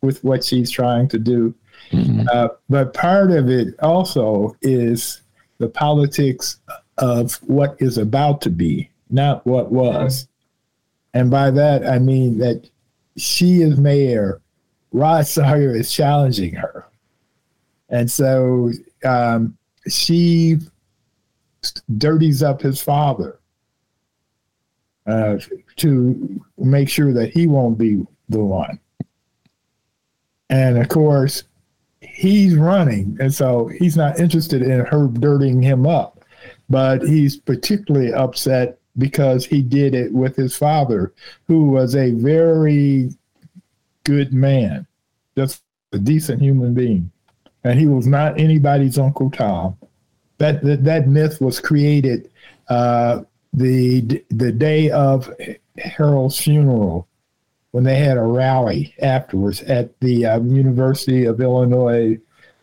[0.00, 1.54] with what she's trying to do.
[1.90, 2.26] Mm-hmm.
[2.32, 5.22] Uh, but part of it also is
[5.58, 6.58] the politics
[6.98, 10.28] of what is about to be, not what was.
[11.14, 12.68] And by that I mean that
[13.16, 14.40] she is mayor.
[14.92, 16.86] Rod Sawyer is challenging her,
[17.88, 18.70] and so
[19.04, 19.56] um,
[19.88, 20.58] she
[21.98, 23.40] dirties up his father
[25.06, 25.38] uh,
[25.76, 28.78] to make sure that he won't be the one.
[30.50, 31.44] And of course,
[32.00, 36.24] he's running, and so he's not interested in her dirtying him up.
[36.70, 41.12] But he's particularly upset because he did it with his father,
[41.46, 43.10] who was a very
[44.04, 44.86] good man,
[45.36, 45.62] just
[45.92, 47.10] a decent human being.
[47.64, 49.76] And he was not anybody's Uncle Tom
[50.38, 52.30] that that, that myth was created
[52.68, 53.22] uh,
[53.54, 55.32] the the day of
[55.78, 57.08] Harold's funeral
[57.70, 62.18] when they had a rally afterwards at the uh, University of Illinois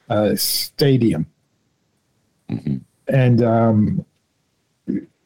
[0.09, 1.25] uh, Stadium,
[2.49, 2.77] mm-hmm.
[3.07, 4.05] and um,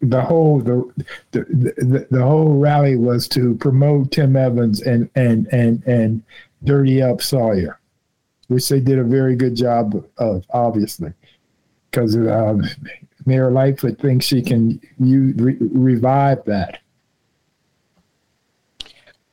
[0.02, 5.48] the whole the, the, the the whole rally was to promote Tim Evans and and
[5.52, 6.24] and and
[6.64, 7.80] dirty up Sawyer,
[8.48, 11.12] which they did a very good job of, obviously
[11.96, 12.58] because uh,
[13.26, 16.80] Mayor Lightfoot thinks she can you re- revive that.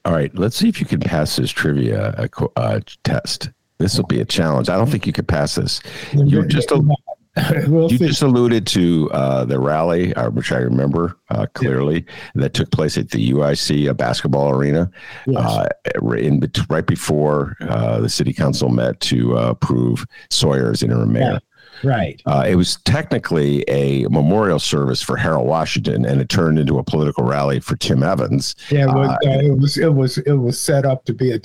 [0.04, 3.50] All right, let's see if you can pass this trivia uh, uh test.
[3.78, 4.68] This will be a challenge.
[4.68, 5.80] I don't think you could pass this.
[6.12, 6.70] You just
[7.66, 8.06] we'll you see.
[8.08, 12.12] just alluded to uh, the rally, uh, which I remember uh, clearly, yeah.
[12.34, 14.90] that took place at the UIC basketball arena,
[15.26, 15.66] yes.
[15.94, 21.40] in right before the city council met to approve Sawyer as interim mayor.
[21.84, 22.22] Right.
[22.26, 26.84] Uh, it was technically a memorial service for Harold Washington, and it turned into a
[26.84, 28.54] political rally for Tim Evans.
[28.70, 29.08] Yeah, it was.
[29.08, 31.40] Uh, uh, it, was it was it was set up to be a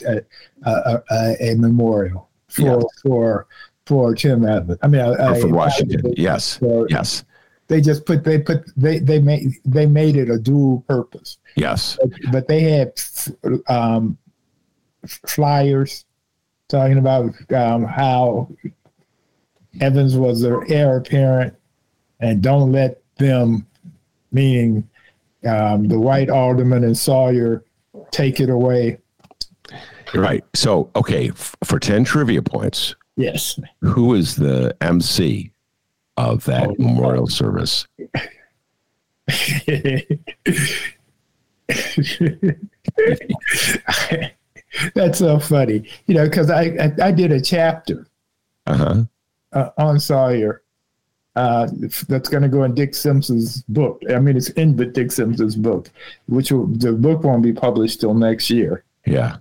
[0.64, 2.82] a, a, a memorial for yeah.
[3.02, 3.48] for
[3.86, 4.80] for Tim Evans.
[4.84, 6.14] I mean, a, for Washington.
[6.18, 6.58] yes.
[6.58, 7.24] For, yes.
[7.68, 11.38] They just put they put they they made they made it a dual purpose.
[11.56, 11.98] Yes.
[12.02, 12.94] But, but they had
[13.68, 14.18] um,
[15.26, 16.06] flyers
[16.70, 18.50] talking about um, how
[19.82, 21.56] Evans was their heir apparent,
[22.20, 23.66] and don't let them,
[24.32, 24.88] meaning
[25.48, 27.64] um, the white alderman and Sawyer,
[28.12, 29.00] take it away.
[30.14, 30.44] Right.
[30.54, 32.96] So, okay, f- for 10 trivia points.
[33.16, 33.60] Yes.
[33.82, 35.52] Who is the MC
[36.16, 37.88] of that oh, memorial service?
[44.94, 48.08] That's so funny, you know, because I, I, I did a chapter
[48.68, 49.04] uh-huh
[49.54, 50.62] uh, on Sawyer.
[51.36, 51.68] Uh,
[52.08, 54.02] that's going to go in Dick Simpson's book.
[54.10, 55.92] I mean, it's in the Dick Simpson's book,
[56.28, 58.84] which will, the book won't be published till next year.
[59.06, 59.38] Yeah.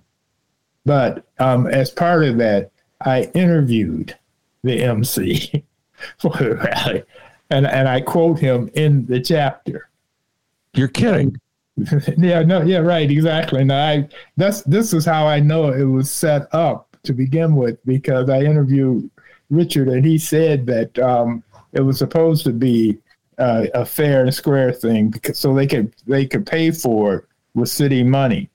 [0.85, 4.15] But um, as part of that, I interviewed
[4.63, 5.65] the MC
[6.19, 7.03] for the rally,
[7.51, 9.89] and and I quote him in the chapter.
[10.75, 11.41] You're kidding.
[12.17, 13.65] yeah, no, yeah, right, exactly.
[13.65, 17.85] Now, I that's this is how I know it was set up to begin with
[17.85, 19.11] because I interviewed
[19.51, 22.99] Richard and he said that um, it was supposed to be
[23.39, 27.25] uh, a fair and square thing because, so they could they could pay for it
[27.55, 28.51] with city money.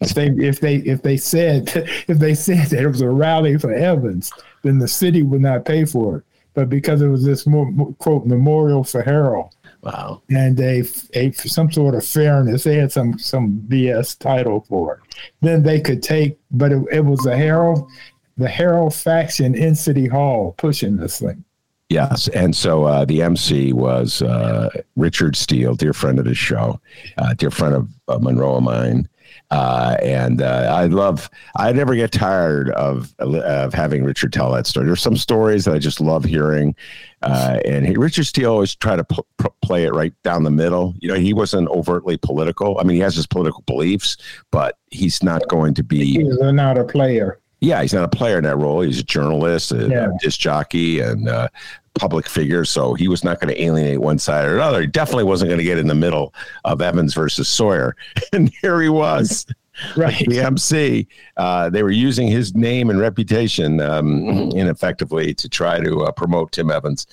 [0.00, 1.70] If they if they if they said
[2.08, 5.64] if they said that it was a rally for Evans, then the city would not
[5.64, 6.24] pay for it.
[6.54, 10.82] But because it was this more, quote memorial for Harold, wow, and a,
[11.14, 15.16] a some sort of fairness, they had some some BS title for it.
[15.40, 17.90] Then they could take, but it, it was a Harold,
[18.36, 21.44] the Harold faction in City Hall pushing this thing.
[21.88, 26.80] Yes, and so uh, the MC was uh, Richard Steele, dear friend of the show,
[27.18, 29.06] uh, dear friend of, of Monroe of mine,
[29.50, 31.28] uh, and uh, I love.
[31.58, 34.86] I never get tired of of having Richard tell that story.
[34.86, 36.74] There's some stories that I just love hearing,
[37.20, 40.50] uh, and he, Richard Steele always try to p- p- play it right down the
[40.50, 40.94] middle.
[41.00, 42.78] You know, he wasn't overtly political.
[42.78, 44.16] I mean, he has his political beliefs,
[44.50, 46.22] but he's not going to be.
[46.22, 47.38] He's not a player.
[47.62, 48.80] Yeah, he's not a player in that role.
[48.80, 50.06] He's a journalist, a, yeah.
[50.06, 51.48] a disc jockey, and uh,
[51.94, 54.80] public figure, so he was not going to alienate one side or another.
[54.80, 57.94] He definitely wasn't going to get in the middle of Evans versus Sawyer,
[58.32, 59.46] and here he was.
[59.96, 60.26] right.
[60.28, 61.06] The MC.
[61.36, 66.52] Uh, they were using his name and reputation um, ineffectively to try to uh, promote
[66.52, 67.06] Tim Evans.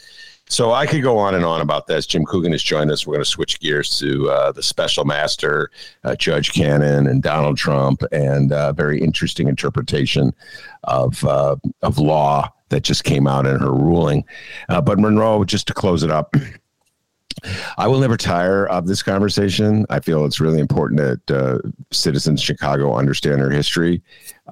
[0.49, 2.07] So I could go on and on about this.
[2.07, 3.05] Jim Coogan has joined us.
[3.05, 5.69] We're going to switch gears to uh, the special master,
[6.03, 10.33] uh, Judge Cannon, and Donald Trump, and a uh, very interesting interpretation
[10.85, 14.25] of uh, of law that just came out in her ruling.
[14.69, 16.33] Uh, but Monroe, just to close it up.
[17.77, 19.85] I will never tire of this conversation.
[19.89, 21.59] I feel it's really important that uh,
[21.91, 24.01] citizens Chicago understand our history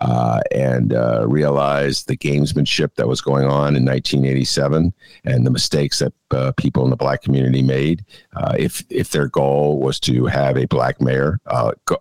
[0.02, 4.94] uh, and uh, realize the gamesmanship that was going on in 1987
[5.26, 8.06] and the mistakes that uh, people in the black community made.
[8.36, 11.98] Uh, if if their goal was to have a black mayor, uh, go,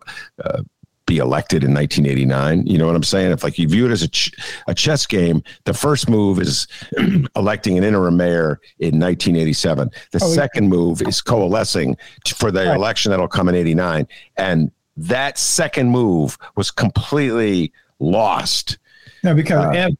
[1.07, 2.67] be elected in 1989.
[2.67, 3.31] You know what I'm saying?
[3.31, 4.33] If like you view it as a, ch-
[4.67, 6.67] a chess game, the first move is
[7.37, 9.91] electing an interim mayor in 1987.
[10.11, 10.71] The oh, second yeah.
[10.71, 11.97] move is coalescing
[12.35, 12.77] for the right.
[12.77, 14.09] election that'll come in 89.
[14.37, 18.79] And that second move was completely lost.
[19.23, 19.91] No, because uh,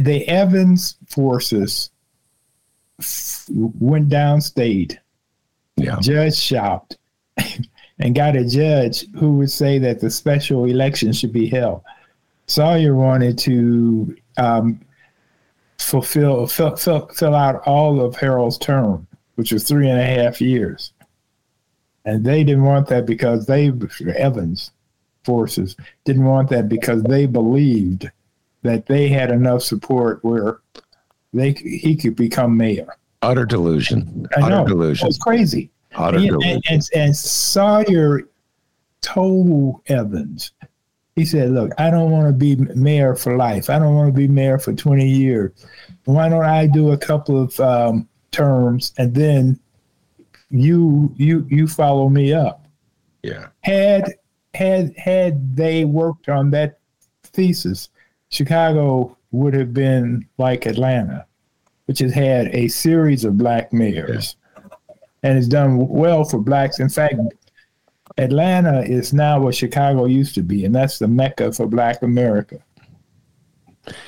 [0.00, 1.90] the Evans forces
[2.98, 4.98] f- went downstate.
[5.76, 5.98] Yeah.
[6.00, 6.98] Judge shopped
[7.98, 11.82] and got a judge who would say that the special election should be held.
[12.46, 14.80] Sawyer wanted to um,
[15.78, 20.40] fulfill fill, fill, fill out all of Harold's term, which was three and a half
[20.40, 20.92] years,
[22.04, 23.72] and they didn't want that because they
[24.16, 24.72] Evans
[25.24, 28.10] forces didn't want that because they believed
[28.62, 30.60] that they had enough support where
[31.32, 32.96] they he could become mayor.
[33.22, 34.26] Utter delusion.
[34.36, 34.66] I Utter know.
[34.66, 35.08] delusion.
[35.08, 35.70] It's crazy.
[35.92, 38.22] And, and, and, and Sawyer
[39.00, 40.52] told Evans,
[41.16, 43.68] he said, Look, I don't want to be mayor for life.
[43.68, 45.52] I don't want to be mayor for 20 years.
[46.04, 49.58] Why don't I do a couple of um, terms and then
[50.50, 52.64] you you you follow me up?
[53.22, 53.48] Yeah.
[53.62, 54.14] Had
[54.54, 56.78] had had they worked on that
[57.24, 57.88] thesis,
[58.30, 61.26] Chicago would have been like Atlanta,
[61.86, 64.36] which has had a series of black mayors.
[65.22, 66.80] And it's done well for blacks.
[66.80, 67.14] In fact,
[68.18, 72.58] Atlanta is now what Chicago used to be, and that's the mecca for Black America.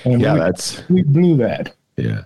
[0.04, 1.74] And yeah, we, that's we blew that.
[1.96, 2.22] Yeah,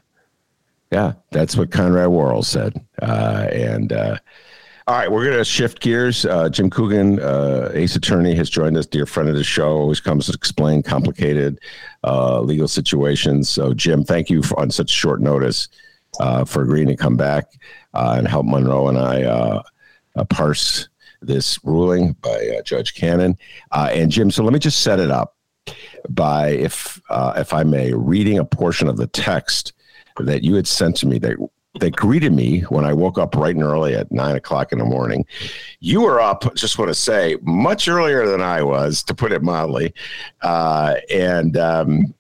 [0.91, 2.81] yeah, that's what Conrad Worrill said.
[3.03, 4.19] Uh, and uh,
[4.89, 6.25] all right, we're going to shift gears.
[6.25, 9.79] Uh, Jim Coogan, uh, Ace Attorney, has joined us, dear friend of the show.
[9.79, 11.59] Always comes to explain complicated
[12.05, 13.49] uh, legal situations.
[13.51, 15.67] So, Jim, thank you for, on such short notice
[16.21, 17.47] uh, for agreeing to come back
[17.95, 19.63] uh, and help Monroe and I uh,
[20.31, 20.89] parse
[21.21, 23.37] this ruling by Judge Cannon.
[23.73, 25.35] And Jim, so let me just set it up
[26.09, 29.73] by, if if I may, reading a portion of the text
[30.21, 31.37] that you had sent to me that
[31.81, 34.85] that greeted me when I woke up bright and early at nine o'clock in the
[34.85, 35.25] morning.
[35.81, 39.43] You were up, just want to say, much earlier than I was, to put it
[39.43, 39.95] mildly.
[40.43, 42.15] Uh, and um,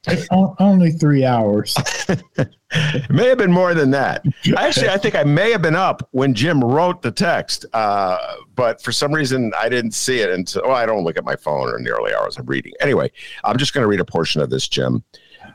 [0.58, 1.76] only three hours.
[2.08, 4.24] it may have been more than that.
[4.56, 8.18] Actually, I think I may have been up when Jim wrote the text, uh,
[8.54, 11.36] but for some reason I didn't see it until oh, I don't look at my
[11.36, 12.72] phone in the early hours of reading.
[12.80, 13.10] Anyway,
[13.44, 15.02] I'm just going to read a portion of this, Jim,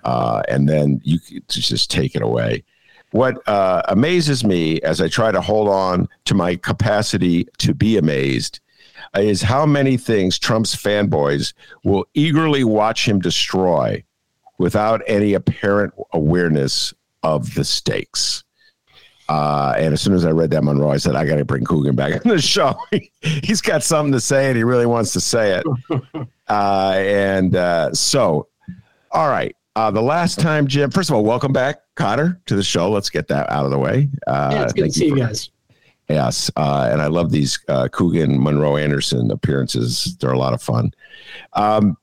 [0.04, 2.64] uh, and then you just take it away
[3.12, 7.98] what uh, amazes me as I try to hold on to my capacity to be
[7.98, 8.60] amazed
[9.18, 14.04] is how many things Trump's fanboys will eagerly watch him destroy
[14.58, 16.94] without any apparent awareness
[17.24, 18.44] of the stakes.
[19.28, 21.64] Uh, and as soon as I read that, Monroe, I said, I got to bring
[21.64, 22.76] Coogan back on the show.
[23.22, 25.66] He's got something to say and he really wants to say it.
[26.48, 28.50] Uh, and uh, so,
[29.12, 29.56] all right.
[29.76, 32.92] Uh, the last time, Jim, first of all, welcome back, Cotter, to the show.
[32.92, 34.10] Let's get that out of the way.
[34.28, 35.50] Uh, yeah, it's good to see you, guys.
[36.10, 36.52] Yes.
[36.58, 40.18] Uh, and I love these uh, Coogan, Monroe Anderson appearances.
[40.20, 40.94] They're a lot of fun.
[41.54, 41.98] Um,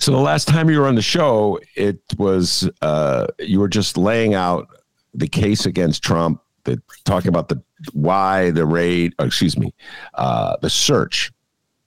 [0.00, 3.96] so the last time you were on the show, it was uh, you were just
[3.96, 4.66] laying out
[5.14, 9.72] the case against Trump, the, talking about the why the raid, excuse me,
[10.14, 11.30] uh, the search,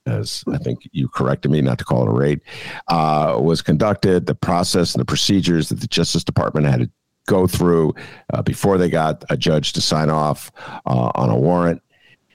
[0.05, 2.41] as I think you corrected me not to call it a raid,
[2.87, 6.89] uh, was conducted, the process and the procedures that the Justice Department had to
[7.27, 7.93] go through
[8.33, 10.51] uh, before they got a judge to sign off
[10.85, 11.81] uh, on a warrant.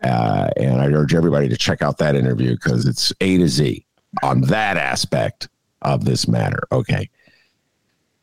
[0.02, 3.85] Uh, and I urge everybody to check out that interview because it's A to Z
[4.22, 5.48] on that aspect
[5.83, 6.62] of this matter.
[6.70, 7.11] Okay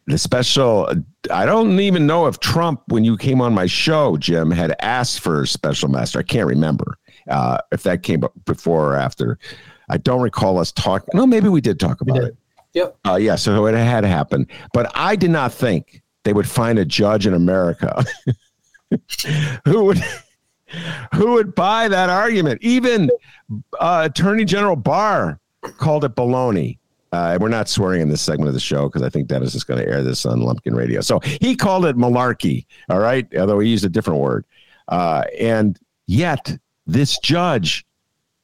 [0.08, 0.89] the special
[1.32, 5.21] i don't even know if trump when you came on my show jim had asked
[5.21, 6.97] for a special master i can't remember
[7.30, 9.38] uh, if that came up before or after.
[9.90, 12.24] I don't recall us talking no maybe we did talk about did.
[12.24, 12.38] it.
[12.74, 12.98] Yep.
[13.06, 14.48] Uh, yeah so it had happened.
[14.74, 18.04] But i did not think they would find a judge in america
[19.66, 20.02] who would
[21.14, 22.62] who would buy that argument.
[22.62, 23.10] Even
[23.80, 26.78] uh, attorney general barr called it baloney.
[27.12, 29.64] Uh, we're not swearing in this segment of the show because I think Dennis is
[29.64, 31.00] going to air this on Lumpen Radio.
[31.02, 34.46] So he called it malarkey, all right, although he used a different word.
[34.88, 37.86] Uh, and yet, this judge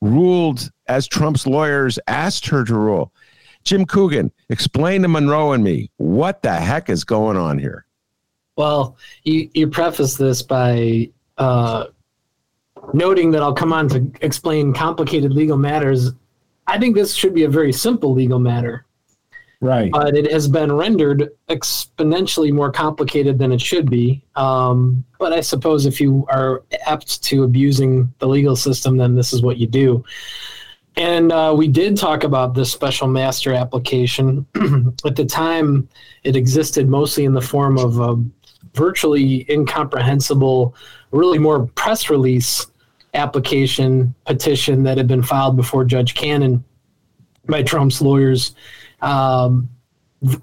[0.01, 3.13] ruled as Trump's lawyers asked her to rule.
[3.63, 7.85] Jim Coogan, explain to Monroe and me what the heck is going on here.
[8.55, 11.87] Well, you, you preface this by uh,
[12.93, 16.11] noting that I'll come on to explain complicated legal matters
[16.69, 18.85] I think this should be a very simple legal matter.
[19.61, 19.91] Right.
[19.91, 24.23] But it has been rendered exponentially more complicated than it should be.
[24.35, 29.33] Um, but I suppose if you are apt to abusing the legal system, then this
[29.33, 30.03] is what you do.
[30.95, 34.45] And uh, we did talk about this special master application.
[35.05, 35.89] At the time,
[36.23, 38.21] it existed mostly in the form of a
[38.73, 40.75] virtually incomprehensible,
[41.11, 42.67] really more press release
[43.13, 46.63] application petition that had been filed before Judge Cannon
[47.47, 48.55] by Trump's lawyers,
[49.01, 49.69] um,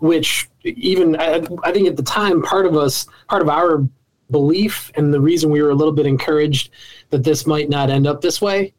[0.01, 3.87] which even I, I, think at the time part of us, part of our
[4.31, 6.71] belief, and the reason we were a little bit encouraged
[7.11, 8.73] that this might not end up this way,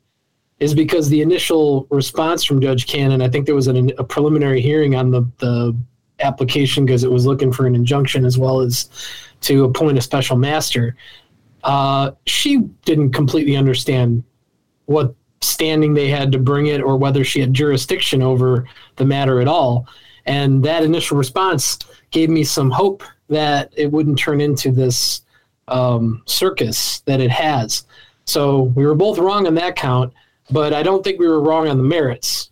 [0.60, 4.62] is because the initial response from Judge Cannon, I think there was an, a preliminary
[4.62, 5.76] hearing on the the
[6.20, 8.90] application because it was looking for an injunction as well as
[9.42, 10.96] to appoint a special master.
[11.64, 14.24] Uh, she didn't completely understand
[14.86, 19.40] what standing they had to bring it or whether she had jurisdiction over the matter
[19.40, 19.88] at all.
[20.26, 21.80] And that initial response
[22.12, 25.22] gave me some hope that it wouldn't turn into this
[25.68, 27.86] um, circus that it has.
[28.26, 30.14] So we were both wrong on that count,
[30.50, 32.52] but I don't think we were wrong on the merits.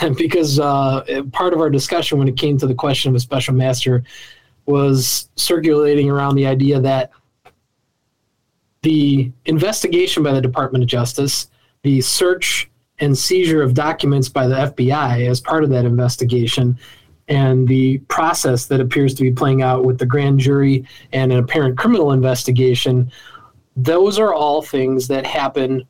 [0.16, 3.54] because uh, part of our discussion when it came to the question of a special
[3.54, 4.02] master
[4.66, 7.10] was circulating around the idea that
[8.82, 11.48] the investigation by the Department of Justice,
[11.84, 12.68] the search
[12.98, 16.76] and seizure of documents by the FBI as part of that investigation,
[17.28, 21.38] and the process that appears to be playing out with the grand jury and an
[21.38, 23.10] apparent criminal investigation,
[23.76, 25.86] those are all things that happen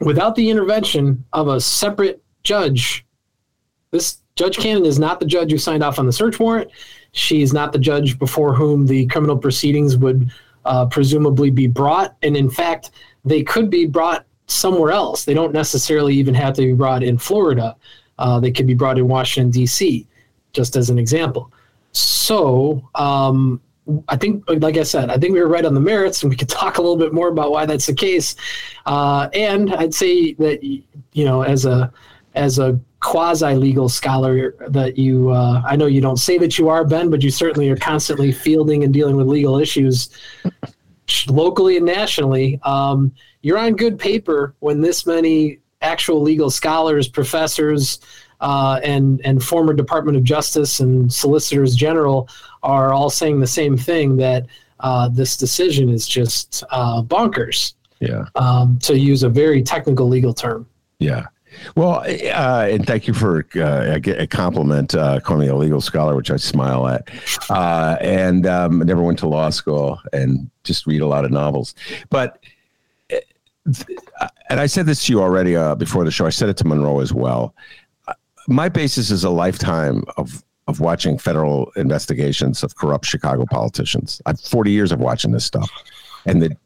[0.00, 3.04] without the intervention of a separate judge.
[3.90, 6.70] This Judge Cannon is not the judge who signed off on the search warrant.
[7.10, 10.30] She's not the judge before whom the criminal proceedings would
[10.64, 12.16] uh, presumably be brought.
[12.22, 12.92] And in fact,
[13.24, 15.24] they could be brought somewhere else.
[15.24, 17.76] They don't necessarily even have to be brought in Florida.
[18.18, 20.06] Uh, they could be brought in Washington, D.C.,
[20.52, 21.52] just as an example.
[21.92, 23.60] So um,
[24.08, 26.36] I think, like I said, I think we were right on the merits, and we
[26.36, 28.34] could talk a little bit more about why that's the case.
[28.86, 31.92] Uh, and I'd say that you know, as a
[32.34, 36.68] as a quasi legal scholar that you uh, I know you don't say that you
[36.68, 40.10] are Ben but you certainly are constantly fielding and dealing with legal issues
[41.28, 48.00] locally and nationally um, you're on good paper when this many actual legal scholars professors
[48.40, 52.28] uh, and and former Department of Justice and solicitors general
[52.62, 54.46] are all saying the same thing that
[54.80, 57.74] uh, this decision is just uh, bonkers.
[58.00, 58.26] Yeah.
[58.36, 60.68] Um, to use a very technical legal term.
[61.00, 61.26] Yeah
[61.76, 66.16] well, uh, and thank you for uh, a, compliment, uh, calling me a legal scholar,
[66.16, 67.08] which I smile at.
[67.50, 71.74] Uh, and um, never went to law school and just read a lot of novels.
[72.10, 72.42] But
[73.12, 76.26] uh, and I said this to you already uh, before the show.
[76.26, 77.54] I said it to Monroe as well.
[78.46, 84.20] My basis is a lifetime of of watching federal investigations of corrupt Chicago politicians.
[84.26, 85.70] I've 40 years of watching this stuff,
[86.26, 86.56] and the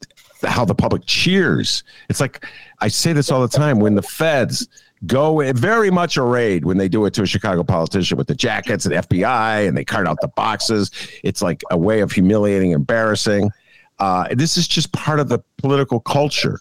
[0.49, 1.85] how the public cheers.
[2.09, 2.47] It's like
[2.81, 4.69] I say this all the time when the feds
[5.07, 8.87] go very much arrayed when they do it to a Chicago politician with the jackets
[8.87, 10.91] and FBI and they cart out the boxes.
[11.23, 13.51] It's like a way of humiliating, embarrassing.
[13.99, 16.61] Uh, this is just part of the political culture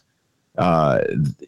[0.57, 1.01] uh,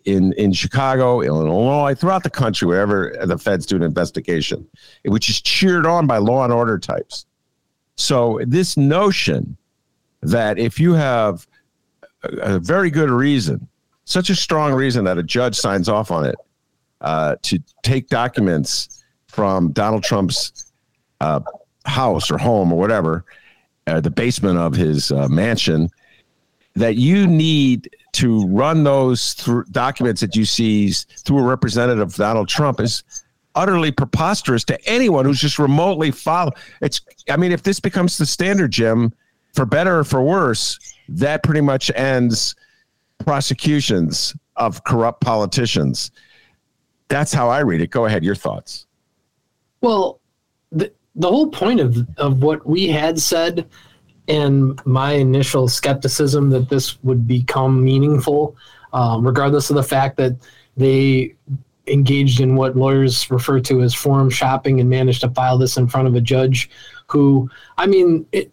[0.05, 4.65] in in Chicago, Illinois, throughout the country, wherever the feds do an investigation,
[5.05, 7.25] which is cheered on by law and order types.
[7.95, 9.57] So this notion
[10.21, 11.45] that if you have
[12.23, 13.67] a, a very good reason,
[14.05, 16.35] such a strong reason that a judge signs off on it,
[17.03, 20.71] uh, to take documents from Donald Trump's
[21.21, 21.41] uh,
[21.85, 23.25] house or home or whatever,
[23.87, 25.89] uh, the basement of his uh, mansion,
[26.75, 32.15] that you need to run those th- documents that you seize through a representative of
[32.15, 33.03] Donald Trump is
[33.55, 36.51] utterly preposterous to anyone who's just remotely follow.
[36.81, 39.13] It's, I mean, if this becomes the standard, Jim,
[39.53, 40.79] for better or for worse,
[41.09, 42.55] that pretty much ends
[43.19, 46.11] prosecutions of corrupt politicians.
[47.13, 47.91] That's how I read it.
[47.91, 48.87] Go ahead, your thoughts.
[49.81, 50.19] Well,
[50.71, 53.69] the, the whole point of, of what we had said
[54.27, 58.57] and my initial skepticism that this would become meaningful,
[58.93, 60.35] um, regardless of the fact that
[60.75, 61.35] they
[61.85, 65.87] engaged in what lawyers refer to as forum shopping and managed to file this in
[65.87, 66.71] front of a judge
[67.05, 67.47] who,
[67.77, 68.51] I mean, it,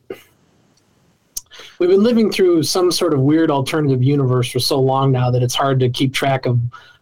[1.78, 5.42] we've been living through some sort of weird alternative universe for so long now that
[5.42, 6.60] it's hard to keep track of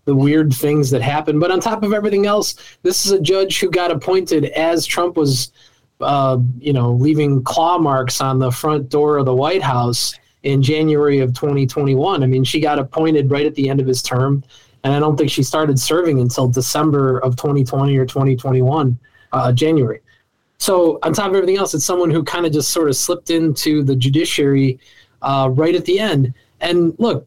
[0.08, 1.38] the weird things that happen.
[1.38, 5.18] But on top of everything else, this is a judge who got appointed as Trump
[5.18, 5.52] was
[6.00, 10.62] uh, you know, leaving claw marks on the front door of the White House in
[10.62, 12.22] January of 2021.
[12.22, 14.42] I mean, she got appointed right at the end of his term,
[14.82, 18.98] and I don't think she started serving until December of 2020 or 2021,
[19.32, 20.00] uh, January.
[20.56, 23.28] So, on top of everything else, it's someone who kind of just sort of slipped
[23.28, 24.80] into the judiciary
[25.20, 26.32] uh, right at the end.
[26.62, 27.26] And look,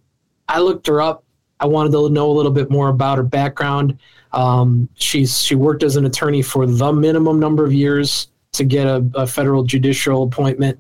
[0.50, 1.24] I looked her up.
[1.62, 3.98] I wanted to know a little bit more about her background.
[4.34, 8.88] Um, she's she worked as an attorney for the minimum number of years to get
[8.88, 10.80] a, a federal judicial appointment,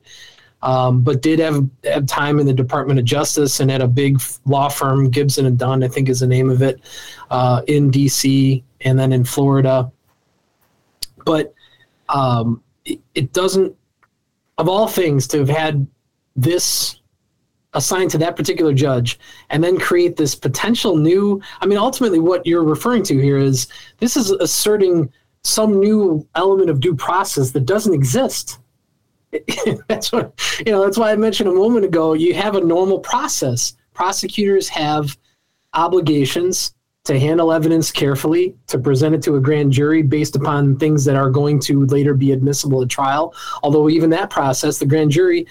[0.61, 4.21] um, but did have, have time in the Department of Justice and at a big
[4.45, 6.81] law firm, Gibson and Dunn, I think is the name of it,
[7.29, 8.63] uh, in D.C.
[8.81, 9.91] and then in Florida.
[11.25, 11.53] But
[12.09, 13.75] um, it, it doesn't,
[14.57, 15.87] of all things, to have had
[16.35, 17.00] this
[17.73, 19.17] assigned to that particular judge
[19.49, 23.67] and then create this potential new i mean ultimately what you're referring to here is
[23.99, 25.09] this is asserting
[25.43, 28.59] some new element of due process that doesn't exist.
[29.87, 30.33] that's what
[30.65, 30.83] you know.
[30.83, 32.13] That's why I mentioned a moment ago.
[32.13, 33.73] You have a normal process.
[33.93, 35.17] Prosecutors have
[35.73, 36.73] obligations
[37.05, 41.15] to handle evidence carefully, to present it to a grand jury based upon things that
[41.15, 43.33] are going to later be admissible at trial.
[43.63, 45.47] Although even that process, the grand jury,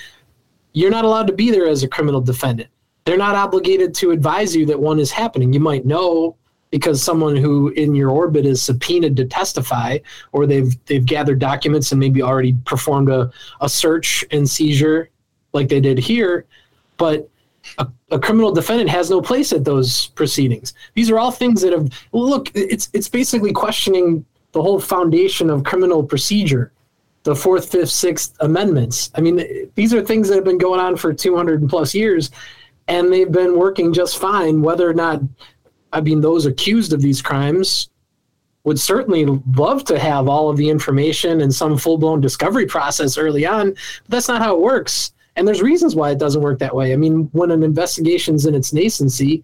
[0.72, 2.70] you're not allowed to be there as a criminal defendant.
[3.04, 5.52] They're not obligated to advise you that one is happening.
[5.52, 6.36] You might know
[6.70, 9.98] because someone who in your orbit is subpoenaed to testify
[10.32, 15.10] or they've they've gathered documents and maybe already performed a, a search and seizure
[15.52, 16.46] like they did here
[16.96, 17.28] but
[17.78, 21.72] a, a, criminal defendant has no place at those proceedings these are all things that
[21.72, 26.72] have look it's it's basically questioning the whole foundation of criminal procedure
[27.22, 30.96] the fourth fifth sixth amendments i mean these are things that have been going on
[30.96, 32.30] for 200 plus years
[32.88, 35.20] and they've been working just fine whether or not
[35.92, 37.90] I mean, those accused of these crimes
[38.64, 39.24] would certainly
[39.56, 43.70] love to have all of the information and some full blown discovery process early on,
[43.70, 45.12] but that's not how it works.
[45.36, 46.92] And there's reasons why it doesn't work that way.
[46.92, 49.42] I mean, when an investigation's in its nascency,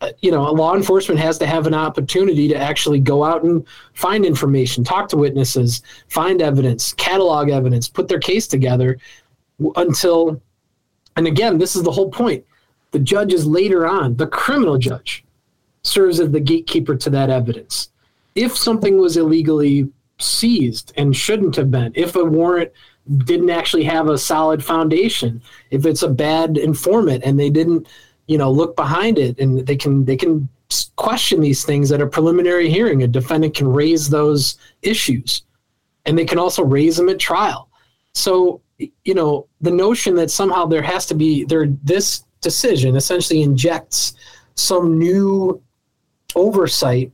[0.00, 3.66] Uh, you know, law enforcement has to have an opportunity to actually go out and
[3.92, 8.96] find information, talk to witnesses, find evidence, catalog evidence, put their case together
[9.76, 10.40] until,
[11.16, 12.44] and again, this is the whole point.
[12.92, 15.24] The judge is later on, the criminal judge
[15.82, 17.90] serves as the gatekeeper to that evidence.
[18.34, 22.72] If something was illegally seized and shouldn't have been, if a warrant
[23.18, 27.86] didn't actually have a solid foundation, if it's a bad informant and they didn't,
[28.30, 30.48] you know, look behind it and they can they can
[30.94, 33.02] question these things at a preliminary hearing.
[33.02, 35.42] A defendant can raise those issues
[36.06, 37.68] and they can also raise them at trial.
[38.14, 43.42] So, you know, the notion that somehow there has to be there this decision essentially
[43.42, 44.14] injects
[44.54, 45.60] some new
[46.36, 47.10] oversight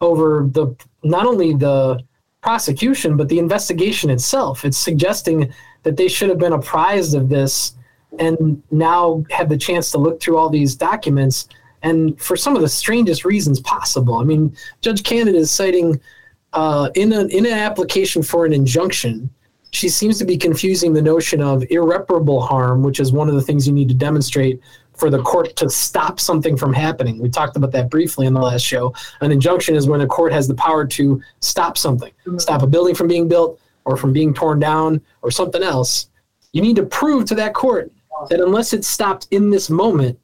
[0.00, 1.98] over the not only the
[2.42, 4.64] prosecution but the investigation itself.
[4.64, 5.52] It's suggesting
[5.82, 7.74] that they should have been apprised of this
[8.18, 11.48] and now have the chance to look through all these documents
[11.82, 14.16] and for some of the strangest reasons possible.
[14.16, 16.00] I mean, Judge Cannon is citing
[16.52, 19.30] uh, in an in an application for an injunction.
[19.72, 23.40] She seems to be confusing the notion of irreparable harm, which is one of the
[23.40, 24.60] things you need to demonstrate
[24.92, 27.18] for the court to stop something from happening.
[27.18, 28.92] We talked about that briefly in the last show.
[29.20, 32.94] An injunction is when a court has the power to stop something, stop a building
[32.94, 36.10] from being built or from being torn down or something else.
[36.52, 37.92] You need to prove to that court
[38.28, 40.18] that unless it's stopped in this moment,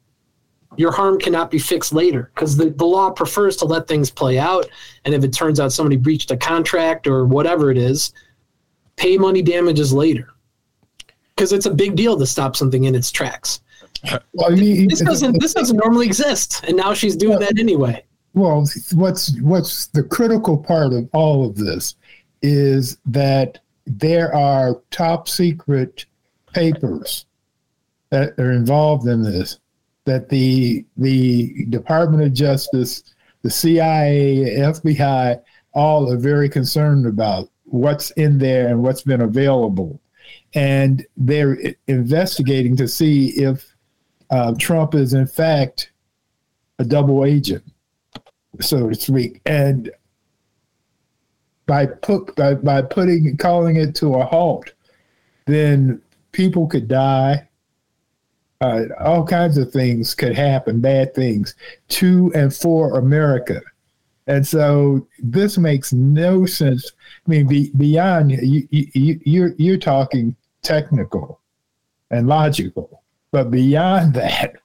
[0.75, 4.37] your harm cannot be fixed later because the, the law prefers to let things play
[4.37, 4.69] out.
[5.05, 8.13] And if it turns out somebody breached a contract or whatever it is,
[8.95, 10.29] pay money damages later
[11.35, 13.61] because it's a big deal to stop something in its tracks.
[14.33, 18.03] Well, this doesn't this doesn't normally exist, and now she's doing that anyway.
[18.33, 21.95] Well, what's what's the critical part of all of this
[22.43, 26.05] is that there are top secret
[26.53, 27.25] papers
[28.09, 29.59] that are involved in this
[30.07, 33.03] that the the Department of Justice,
[33.43, 35.39] the CIA, FBI,
[35.73, 39.99] all are very concerned about what's in there and what's been available,
[40.55, 43.75] and they're investigating to see if
[44.29, 45.91] uh, Trump is in fact
[46.79, 47.63] a double agent,
[48.61, 49.91] so to speak, and
[51.65, 54.71] by put by, by putting calling it to a halt,
[55.47, 56.01] then
[56.31, 57.46] people could die
[58.61, 61.55] uh, all kinds of things could happen, bad things
[61.89, 63.61] to and for America.
[64.27, 66.91] And so this makes no sense.
[67.25, 71.39] I mean, be, beyond you, you, you're you're talking technical
[72.11, 74.55] and logical, but beyond that,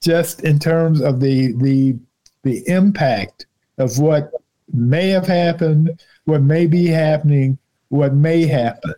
[0.00, 1.96] just in terms of the the
[2.42, 3.46] the impact
[3.78, 4.32] of what
[4.72, 7.58] may have happened, what may be happening,
[7.90, 8.94] what may happen,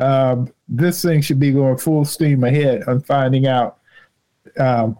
[0.00, 3.78] um, this thing should be going full steam ahead on finding out
[4.58, 4.96] um,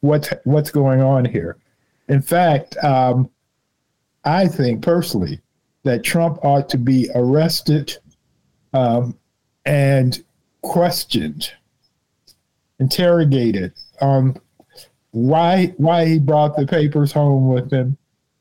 [0.00, 1.56] what's what's going on here.
[2.08, 3.30] In fact, um,
[4.24, 5.40] I think personally
[5.84, 7.96] that Trump ought to be arrested
[8.72, 9.16] um,
[9.64, 10.22] and
[10.62, 11.50] questioned,
[12.78, 14.36] interrogated on
[15.12, 17.96] why why he brought the papers home with him,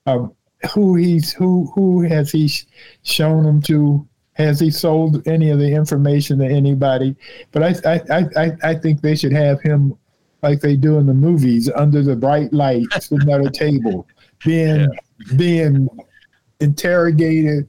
[0.05, 0.33] um,
[0.73, 2.51] who he's who who has he
[3.03, 4.07] shown them to,
[4.39, 7.15] has he sold any of the information to anybody?
[7.51, 9.97] But I, I, I, I think they should have him
[10.41, 14.07] like they do in the movies under the bright lights, sitting at a table,
[14.43, 15.35] being yeah.
[15.35, 15.89] being
[16.61, 17.67] interrogated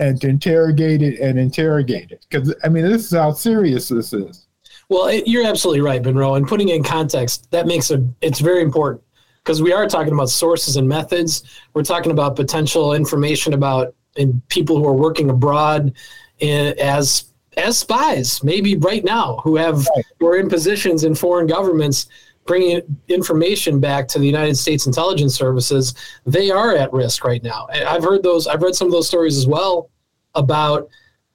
[0.00, 2.18] and interrogated and interrogated.
[2.28, 4.46] Because I mean, this is how serious this is.
[4.88, 6.34] Well, it, you're absolutely right, Monroe.
[6.34, 9.02] And putting it in context, that makes it it's very important
[9.44, 11.44] because we are talking about sources and methods.
[11.74, 15.92] We're talking about potential information about and people who are working abroad
[16.38, 17.24] in, as
[17.56, 20.04] as spies, maybe right now, who have right.
[20.20, 22.06] who are in positions in foreign governments
[22.48, 25.94] bringing information back to the United States intelligence services,
[26.24, 27.68] they are at risk right now.
[27.70, 28.48] I've heard those.
[28.48, 29.90] I've read some of those stories as well
[30.34, 30.88] about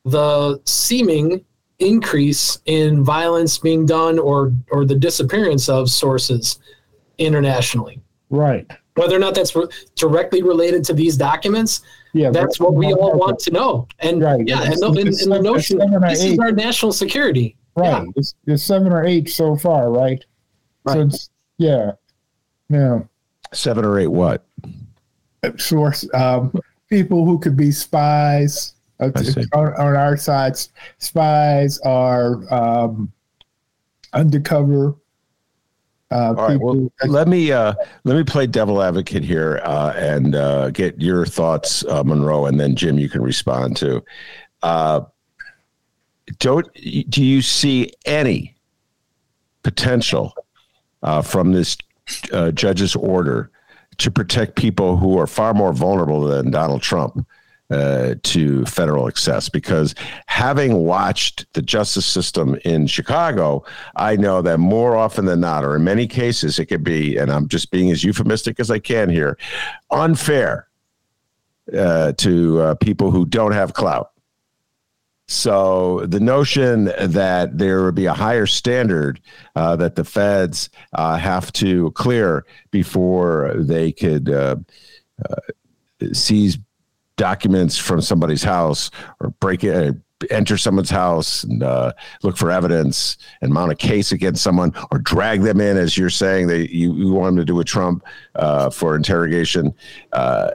[0.03, 1.45] the seeming
[1.79, 6.59] increase in violence being done or or the disappearance of sources
[7.17, 8.01] internationally.
[8.29, 8.69] Right.
[8.95, 11.81] Whether or not that's re- directly related to these documents,
[12.13, 13.87] yeah, that's what we all want to know.
[13.99, 14.47] And right.
[14.47, 17.55] yeah, and, and, and the notion this is our national security.
[17.75, 17.89] Right.
[17.89, 18.05] Yeah.
[18.15, 20.23] It's, it's, seven or eight so far, right?
[20.85, 21.11] Right.
[21.11, 21.17] So
[21.57, 21.91] yeah.
[22.69, 22.99] Yeah.
[23.51, 24.45] Seven or eight what?
[25.57, 26.53] Source um,
[26.89, 29.11] people who could be spies uh,
[29.53, 30.55] on, on, our side.
[30.99, 33.11] Spies are um,
[34.13, 34.95] undercover
[36.13, 36.59] uh, All right.
[36.59, 41.25] Well, let me uh, let me play devil advocate here uh, and uh, get your
[41.25, 44.03] thoughts, uh, Monroe, and then Jim, you can respond to.
[44.61, 45.01] Uh,
[46.37, 46.71] don't
[47.09, 48.55] do you see any
[49.63, 50.33] potential
[51.23, 51.77] from this
[52.53, 53.49] judge's order
[53.97, 57.25] to protect people who are far more vulnerable than Donald Trump?
[57.73, 59.95] Uh, to federal excess because
[60.27, 63.63] having watched the justice system in Chicago,
[63.95, 67.31] I know that more often than not, or in many cases, it could be, and
[67.31, 69.37] I'm just being as euphemistic as I can here,
[69.89, 70.67] unfair
[71.75, 74.11] uh, to uh, people who don't have clout.
[75.27, 79.19] So the notion that there would be a higher standard
[79.55, 84.57] uh, that the feds uh, have to clear before they could uh,
[85.27, 85.35] uh
[86.11, 86.57] seize
[87.15, 89.93] documents from somebody's house or break it, uh,
[90.29, 91.91] enter someone's house and uh,
[92.21, 96.09] look for evidence and mount a case against someone or drag them in, as you're
[96.09, 98.03] saying that you, you want them to do with Trump
[98.35, 99.73] uh, for interrogation.
[100.13, 100.51] Uh,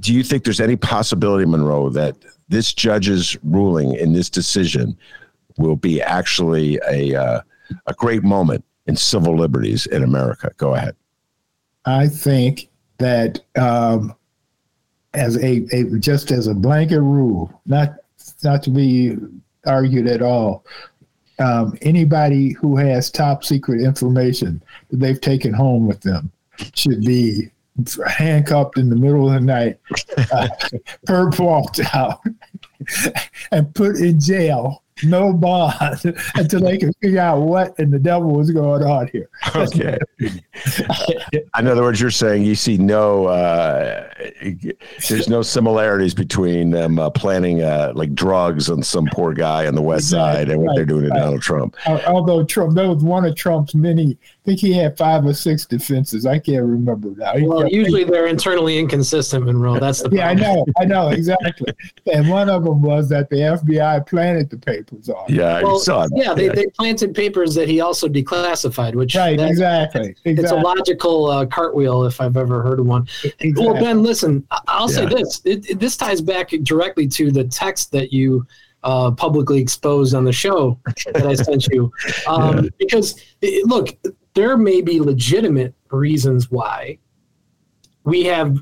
[0.00, 2.16] do you think there's any possibility, Monroe, that
[2.48, 4.96] this judge's ruling in this decision
[5.58, 7.40] will be actually a uh,
[7.86, 10.50] a great moment in civil liberties in America?
[10.56, 10.94] Go ahead.
[11.84, 14.14] I think that um,
[15.14, 17.94] as a, a just as a blanket rule, not
[18.42, 19.16] not to be
[19.66, 20.64] argued at all,
[21.38, 26.30] um, anybody who has top secret information that they've taken home with them
[26.74, 27.50] should be
[28.06, 29.78] handcuffed in the middle of the night,
[30.32, 30.48] uh,
[31.06, 32.20] perp walked out,
[33.50, 36.00] and put in jail no bond
[36.34, 39.28] until they can figure out what in the devil was going on here.
[39.54, 39.98] Okay.
[41.32, 44.08] in other words, you're saying you see no, uh,
[45.08, 49.74] there's no similarities between them uh, planning uh, like drugs on some poor guy on
[49.74, 50.40] the west exactly.
[50.40, 51.18] side and what right, they're doing to right.
[51.18, 51.76] Donald Trump.
[51.86, 54.16] Although Trump, that was one of Trump's many.
[54.42, 56.26] I think he had five or six defenses.
[56.26, 57.32] I can't remember now.
[57.38, 59.78] Well, usually they're internally inconsistent, Monroe.
[59.78, 60.18] That's the problem.
[60.18, 61.72] yeah, I know, I know exactly.
[62.12, 65.26] and one of them was that the FBI planted the papers on.
[65.28, 66.16] Yeah, well, saw that.
[66.16, 70.32] Yeah, they, they planted papers that he also declassified, which right, exactly, exactly.
[70.32, 73.02] It's a logical uh, cartwheel if I've ever heard of one.
[73.22, 73.54] Exactly.
[73.64, 74.96] Well, Ben, listen, I'll yeah.
[74.96, 78.44] say this: it, it, this ties back directly to the text that you
[78.82, 80.80] uh, publicly exposed on the show
[81.12, 81.92] that I sent you,
[82.26, 82.70] um, yeah.
[82.78, 83.96] because it, look,
[84.34, 86.98] there may be legitimate reasons why
[88.04, 88.58] we have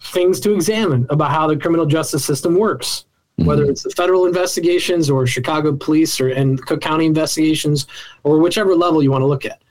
[0.00, 3.04] things to examine about how the criminal justice system works
[3.38, 3.48] mm-hmm.
[3.48, 7.86] whether it's the federal investigations or Chicago police or and Cook County investigations
[8.22, 9.62] or whichever level you want to look at.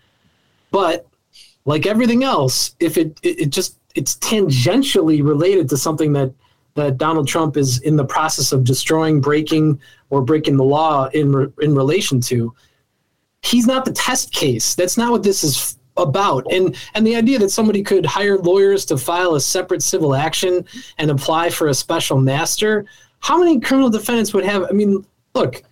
[0.71, 1.07] But
[1.65, 6.33] like everything else, if it, it, it just it's tangentially related to something that
[6.75, 9.79] that Donald Trump is in the process of destroying, breaking,
[10.09, 12.53] or breaking the law in re, in relation to,
[13.43, 14.75] he's not the test case.
[14.75, 16.51] That's not what this is about.
[16.51, 20.65] And and the idea that somebody could hire lawyers to file a separate civil action
[20.97, 22.85] and apply for a special master,
[23.19, 24.63] how many criminal defendants would have?
[24.63, 25.63] I mean, look,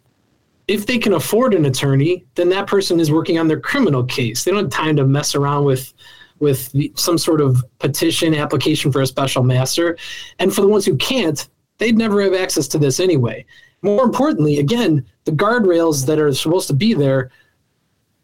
[0.68, 4.44] if they can afford an attorney, then that person is working on their criminal case.
[4.44, 5.94] They don't have time to mess around with
[6.40, 9.98] with some sort of petition application for a special master.
[10.40, 11.48] And for the ones who can't,
[11.80, 13.46] they'd never have access to this anyway.
[13.82, 17.30] More importantly, again, the guardrails that are supposed to be there,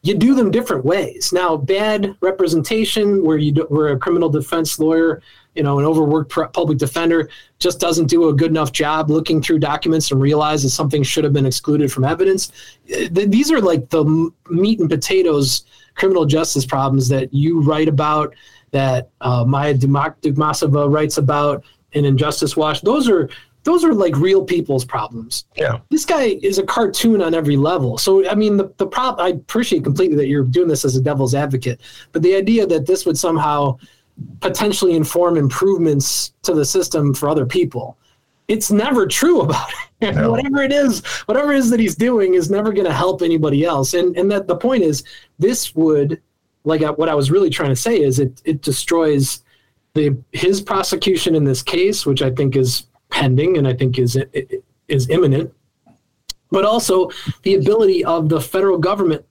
[0.05, 1.33] you do them different ways.
[1.33, 5.21] Now, bad representation, where you do, where a criminal defense lawyer
[5.55, 7.29] you know, an overworked public defender
[7.59, 11.33] just doesn't do a good enough job looking through documents and realizes something should have
[11.33, 12.51] been excluded from evidence.
[12.85, 15.63] These are like the meat and potatoes
[15.95, 18.35] criminal justice problems that you write about,
[18.71, 22.81] that uh, Maya Dukmasova writes about in Injustice Watch.
[22.81, 23.29] Those are
[23.65, 25.45] those are like real people's problems.
[25.55, 25.79] Yeah.
[25.89, 27.97] This guy is a cartoon on every level.
[27.97, 31.01] So I mean the the prop I appreciate completely that you're doing this as a
[31.01, 31.81] devil's advocate,
[32.13, 33.77] but the idea that this would somehow
[34.39, 37.97] potentially inform improvements to the system for other people.
[38.47, 39.75] It's never true about it.
[40.01, 40.29] No.
[40.29, 43.65] whatever it is, whatever it is that he's doing is never going to help anybody
[43.65, 43.95] else.
[43.95, 45.03] And and that the point is,
[45.39, 46.21] this would,
[46.63, 49.43] like I, what I was really trying to say is, it it destroys
[49.95, 52.85] the his prosecution in this case, which I think is
[53.15, 54.19] pending and I think is
[54.89, 55.53] is imminent,
[56.51, 57.09] but also
[57.43, 59.25] the ability of the federal government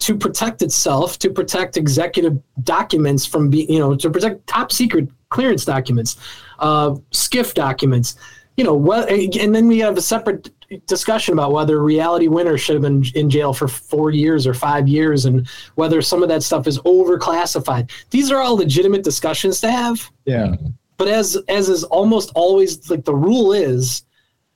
[0.00, 5.08] to protect itself, to protect executive documents from being, you know, to protect top secret
[5.30, 6.16] clearance documents,
[6.58, 8.16] uh, SCIF documents,
[8.56, 10.50] you know, well, and then we have a separate
[10.86, 14.86] discussion about whether reality winner should have been in jail for four years or five
[14.86, 17.90] years and whether some of that stuff is overclassified.
[18.10, 20.10] These are all legitimate discussions to have.
[20.26, 20.56] Yeah.
[21.00, 24.02] But as as is almost always like the rule is,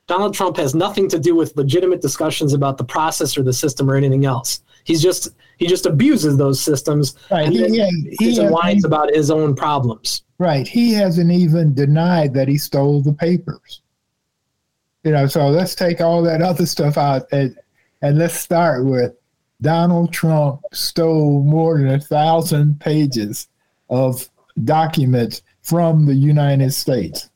[0.07, 3.91] Donald Trump has nothing to do with legitimate discussions about the process or the system
[3.91, 4.61] or anything else.
[4.85, 7.47] He's just he just abuses those systems right.
[7.47, 10.25] and he, he, he whines about his own problems.
[10.37, 10.69] Right.
[10.69, 13.81] He hasn't even denied that he stole the papers.
[15.03, 17.57] You know, so let's take all that other stuff out and
[18.03, 19.15] and let's start with
[19.63, 23.49] Donald Trump stole more than a thousand pages
[23.89, 24.29] of
[24.65, 27.31] documents from the United States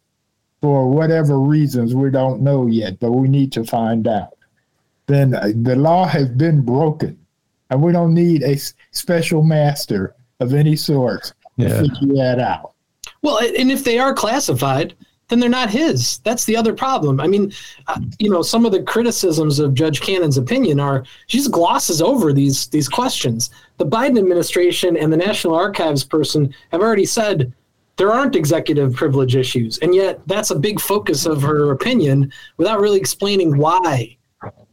[0.61, 4.37] for whatever reasons we don't know yet, but we need to find out.
[5.07, 7.19] Then uh, the law has been broken
[7.71, 8.57] and we don't need a
[8.91, 11.69] special master of any sort yeah.
[11.69, 12.73] to figure that out.
[13.23, 14.95] Well, and if they are classified,
[15.29, 16.19] then they're not his.
[16.19, 17.21] That's the other problem.
[17.21, 17.53] I mean,
[17.87, 22.01] uh, you know, some of the criticisms of Judge Cannon's opinion are she just glosses
[22.01, 23.51] over these these questions.
[23.77, 27.53] The Biden administration and the National Archives person have already said
[27.99, 32.81] there aren't executive privilege issues, and yet that's a big focus of her opinion without
[32.81, 34.17] really explaining why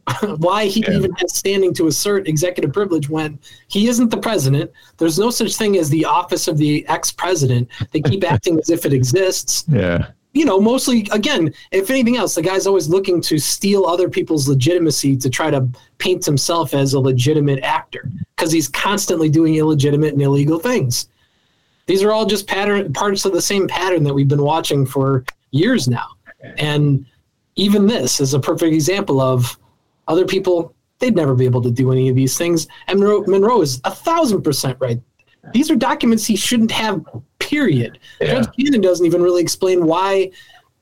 [0.38, 0.92] why he yeah.
[0.92, 4.70] even has standing to assert executive privilege when he isn't the president.
[4.98, 7.68] There's no such thing as the office of the ex-president.
[7.90, 9.64] They keep acting as if it exists.
[9.68, 10.08] Yeah.
[10.32, 14.48] You know, mostly again, if anything else, the guy's always looking to steal other people's
[14.48, 15.66] legitimacy to try to
[15.98, 21.08] paint himself as a legitimate actor because he's constantly doing illegitimate and illegal things.
[21.86, 25.24] These are all just pattern parts of the same pattern that we've been watching for
[25.50, 26.06] years now.
[26.58, 27.06] And
[27.56, 29.58] even this is a perfect example of
[30.08, 32.66] other people, they'd never be able to do any of these things.
[32.88, 35.00] And Monroe, Monroe is a thousand percent right.
[35.52, 37.04] These are documents he shouldn't have,
[37.38, 37.98] period.
[38.20, 38.42] Yeah.
[38.42, 40.32] Judge Cannon doesn't even really explain why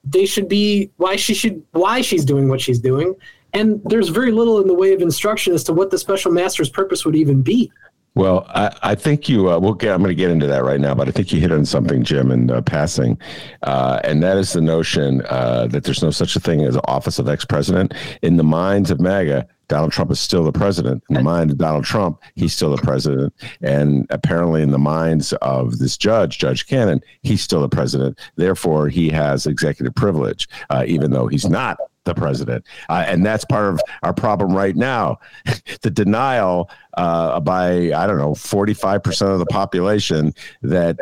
[0.05, 3.15] they should be, why she should, why she's doing what she's doing.
[3.53, 6.71] And there's very little in the way of instruction as to what the special master's
[6.71, 7.71] purpose would even be.
[8.17, 9.51] Well, I, I think you.
[9.51, 9.93] Uh, we'll get.
[9.93, 12.05] I'm going to get into that right now, but I think you hit on something,
[12.05, 13.19] Jim, in uh, passing,
[13.63, 17.19] uh, and that is the notion uh, that there's no such a thing as office
[17.19, 17.93] of ex-president.
[18.23, 21.03] In the minds of MAGA, Donald Trump is still the president.
[21.09, 25.33] In the mind of Donald Trump, he's still the president, and apparently, in the minds
[25.43, 28.17] of this judge, Judge Cannon, he's still the president.
[28.37, 32.65] Therefore, he has executive privilege, uh, even though he's not the president.
[32.89, 35.19] Uh, and that's part of our problem right now.
[35.83, 40.99] the denial uh, by, I don't know, 45% of the population that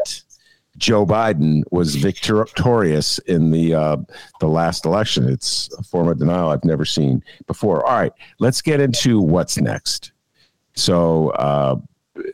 [0.79, 3.97] Joe Biden was victorious in the uh,
[4.41, 5.29] the last election.
[5.29, 7.87] It's a form of denial I've never seen before.
[7.87, 10.13] All right, let's get into what's next.
[10.75, 11.77] So, uh,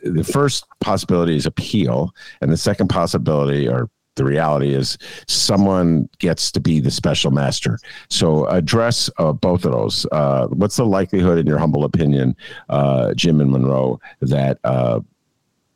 [0.03, 4.97] the first possibility is appeal, and the second possibility, or the reality is
[5.27, 7.79] someone gets to be the special master.
[8.09, 10.05] So address uh, both of those.
[10.11, 12.35] Uh, what's the likelihood, in your humble opinion,
[12.67, 14.99] uh, Jim and Monroe, that uh,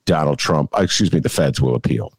[0.05, 2.11] Donald Trump, uh, excuse me, the feds will appeal?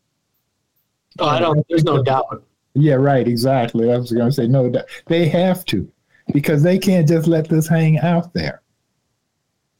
[1.18, 2.42] Oh, I don't, there's no doubt.
[2.74, 3.28] Yeah, right.
[3.28, 3.92] Exactly.
[3.92, 4.68] I was going to say no.
[4.68, 4.86] doubt.
[5.06, 5.90] They have to,
[6.32, 8.62] because they can't just let this hang out there.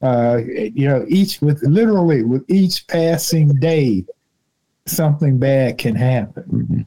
[0.01, 4.05] Uh, you know, each with literally with each passing day,
[4.85, 6.81] something bad can happen Mm-hmm.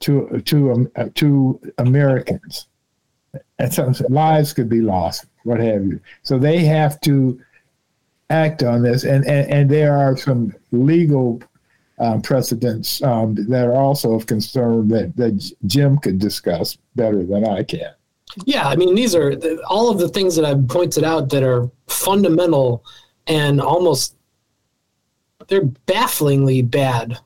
[0.00, 2.66] to to um, uh, to Americans,
[3.58, 6.00] and some lives could be lost, what have you.
[6.22, 7.40] So they have to
[8.30, 11.42] act on this, and and, and there are some legal
[11.98, 17.44] um, precedents um, that are also of concern that that Jim could discuss better than
[17.46, 17.92] I can.
[18.44, 21.42] Yeah, I mean, these are the, all of the things that I've pointed out that
[21.42, 22.84] are fundamental
[23.26, 24.14] and almost
[25.48, 27.18] they're bafflingly bad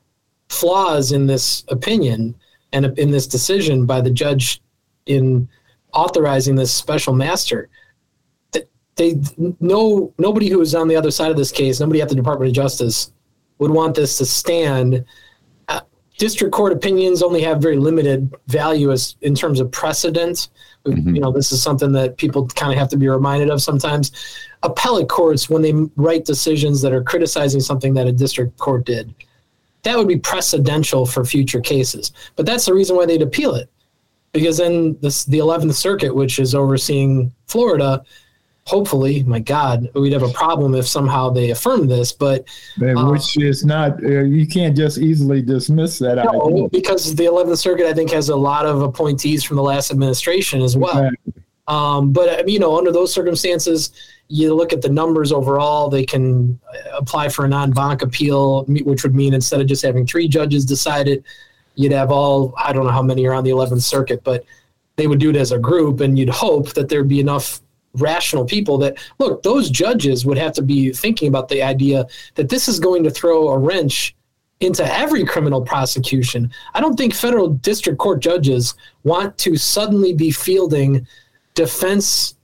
[0.49, 2.35] flaws in this opinion
[2.71, 4.61] and in this decision by the judge
[5.05, 5.47] in
[5.93, 7.69] authorizing this special master.
[8.51, 9.19] Th- They
[9.59, 12.49] no nobody who is on the other side of this case, nobody at the Department
[12.49, 13.11] of Justice
[13.59, 15.05] would want this to stand.
[15.69, 15.81] Uh,
[16.17, 20.49] district court opinions only have very limited value as in terms of precedent.
[20.85, 24.11] You know, this is something that people kind of have to be reminded of sometimes.
[24.61, 29.15] Appellate courts, when they write decisions that are criticizing something that a district court did,
[29.85, 32.11] that would be precedential for future cases.
[32.35, 33.69] But that's the reason why they'd appeal it,
[34.33, 38.03] because then this, the Eleventh Circuit, which is overseeing Florida,
[38.65, 42.11] hopefully, my God, we'd have a problem if somehow they affirm this.
[42.11, 42.45] But
[42.81, 46.31] Uh, which is not uh, you can't just easily dismiss that idea.
[46.33, 49.91] no, because the Eleventh Circuit, I think, has a lot of appointees from the last
[49.91, 50.97] administration as well.
[50.97, 51.33] Exactly.
[51.67, 53.91] Um, but uh, you know, under those circumstances,
[54.27, 55.89] you look at the numbers overall.
[55.89, 56.59] They can
[56.93, 60.65] apply for a en banc appeal, which would mean instead of just having three judges
[60.65, 61.23] decide it,
[61.75, 62.53] you'd have all.
[62.57, 64.45] I don't know how many are on the Eleventh Circuit, but
[64.95, 67.61] they would do it as a group, and you'd hope that there'd be enough
[67.93, 69.41] rational people that look.
[69.43, 73.09] Those judges would have to be thinking about the idea that this is going to
[73.09, 74.15] throw a wrench
[74.61, 76.49] into every criminal prosecution.
[76.73, 81.05] I don't think federal district court judges want to suddenly be fielding
[81.55, 82.35] defense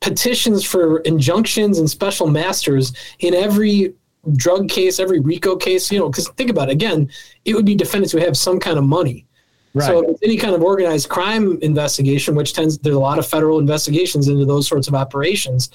[0.00, 3.94] petitions for injunctions and special masters in every
[4.36, 7.10] drug case, every RICO case, you know, because think about it again,
[7.44, 9.26] it would be defendants who have some kind of money.
[9.72, 9.86] Right.
[9.86, 13.26] So if it's any kind of organized crime investigation, which tends there's a lot of
[13.26, 15.70] federal investigations into those sorts of operations,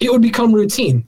[0.00, 1.06] it would become routine.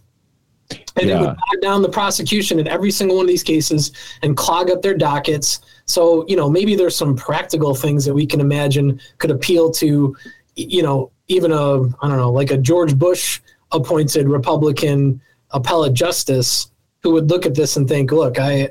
[0.97, 3.93] And it would bog down the prosecution in every single one of these cases
[4.23, 5.61] and clog up their dockets.
[5.87, 10.17] So, you know, maybe there's some practical things that we can imagine could appeal to,
[10.57, 13.41] you know, even a, I don't know, like a George Bush
[13.73, 16.71] appointed Republican appellate justice
[17.03, 18.71] who would look at this and think, look, I,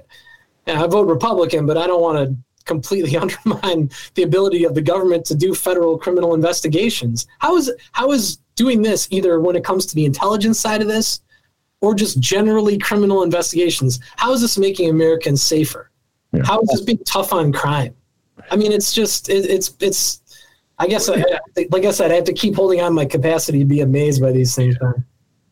[0.68, 5.26] I vote Republican, but I don't want to completely undermine the ability of the government
[5.26, 7.28] to do federal criminal investigations.
[7.40, 10.88] How is how is doing this either when it comes to the intelligence side of
[10.88, 11.22] this
[11.82, 14.00] or just generally criminal investigations?
[14.16, 15.90] How is this making Americans safer?
[16.32, 16.44] Yeah.
[16.46, 17.96] How is this being tough on crime?
[18.50, 20.22] I mean, it's just it, it's it's.
[20.80, 23.82] I guess like I said, I have to keep holding on my capacity to be
[23.82, 24.76] amazed by these things.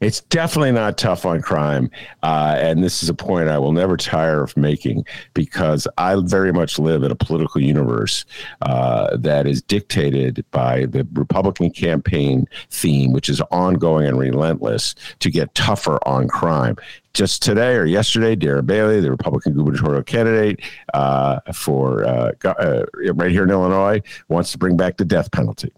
[0.02, 1.92] It's definitely not tough on crime.
[2.24, 6.52] Uh, and this is a point I will never tire of making because I very
[6.52, 8.26] much live in a political universe
[8.64, 15.30] uh, that is dictated by the Republican campaign theme, which is ongoing and relentless to
[15.30, 16.78] get tougher on crime.
[17.14, 20.62] Just today or yesterday, Darren Bailey, the Republican gubernatorial candidate
[20.96, 25.72] uh, for uh, uh, right here in Illinois, wants to bring back the death penalty.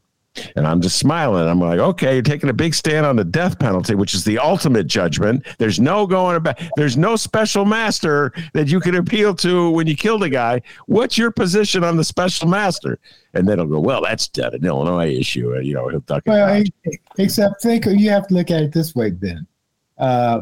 [0.56, 1.48] And I'm just smiling.
[1.48, 4.40] I'm like, okay, you're taking a big stand on the death penalty, which is the
[4.40, 5.46] ultimate judgment.
[5.60, 6.60] There's no going about.
[6.76, 10.62] There's no special master that you can appeal to when you killed a guy.
[10.88, 13.00] What's your position on the special master?
[13.36, 15.60] And then he'll go, well, that's dead, an Illinois issue.
[15.60, 16.64] You know, he'll duck well,
[17.18, 19.46] except think you have to look at it this way, Ben.
[19.98, 20.42] Uh,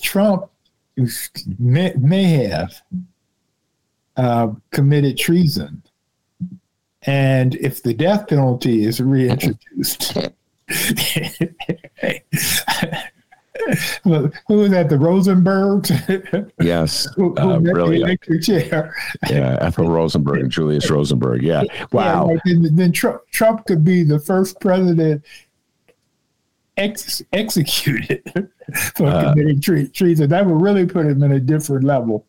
[0.00, 0.50] Trump
[1.58, 2.74] may, may have
[4.16, 5.82] uh, committed treason
[7.06, 10.16] and if the death penalty is reintroduced,
[14.04, 14.88] who was that?
[14.88, 16.50] The Rosenbergs?
[16.60, 18.18] Yes, who, who uh, really.
[18.40, 18.94] Chair.
[19.28, 21.42] Yeah, Ethel Rosenberg and Julius Rosenberg.
[21.42, 22.30] Yeah, wow.
[22.30, 25.24] Yeah, then, then Trump, Trump could be the first president
[26.76, 28.22] ex- executed
[28.96, 30.30] for uh, committing tre- treason.
[30.30, 32.26] That would really put him in a different level.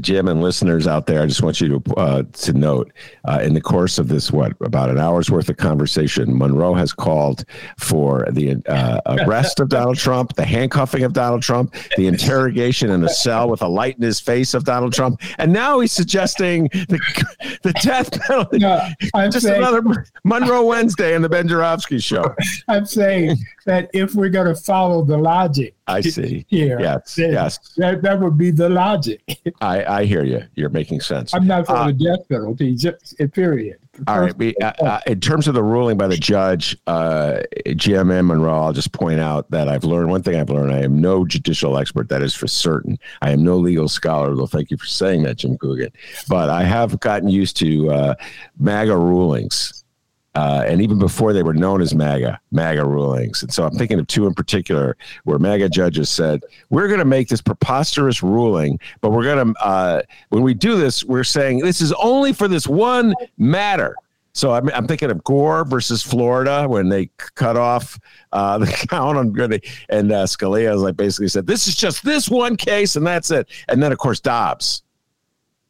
[0.00, 2.92] Jim and listeners out there, I just want you to uh, to note
[3.24, 6.92] uh, in the course of this what about an hour's worth of conversation, Monroe has
[6.92, 7.44] called
[7.78, 13.02] for the uh, arrest of Donald Trump, the handcuffing of Donald Trump, the interrogation in
[13.04, 16.64] a cell with a light in his face of Donald Trump, and now he's suggesting
[16.64, 17.00] the
[17.62, 18.58] the death penalty.
[18.58, 18.80] No,
[19.30, 19.82] just saying, another
[20.24, 22.34] Monroe Wednesday in the Ben Joravsky show.
[22.68, 26.46] I'm saying that if we're going to follow the logic, I see.
[26.48, 29.20] Here, yes, yes, that, that would be the logic.
[29.60, 30.42] I, I hear you.
[30.54, 31.34] You're making sense.
[31.34, 32.76] I'm not for uh, the death penalty.
[32.76, 33.78] Just period.
[34.06, 34.36] All right.
[34.38, 38.72] We, uh, uh, in terms of the ruling by the judge, uh, GMM Monroe, I'll
[38.72, 40.36] just point out that I've learned one thing.
[40.36, 42.08] I've learned I am no judicial expert.
[42.08, 42.98] That is for certain.
[43.20, 44.34] I am no legal scholar.
[44.34, 45.90] Though thank you for saying that, Jim Coogan.
[46.28, 48.14] But I have gotten used to uh,
[48.58, 49.81] MAGA rulings
[50.34, 53.42] uh, and even before they were known as MAGA, MAGA rulings.
[53.42, 57.04] And so I'm thinking of two in particular where MAGA judges said, we're going to
[57.04, 61.58] make this preposterous ruling, but we're going to, uh, when we do this, we're saying
[61.58, 63.94] this is only for this one matter.
[64.32, 68.00] So I'm, I'm thinking of Gore versus Florida when they cut off
[68.32, 69.62] uh, the count on good.
[69.90, 73.50] And uh, Scalia like basically said, this is just this one case and that's it.
[73.68, 74.82] And then, of course, Dobbs,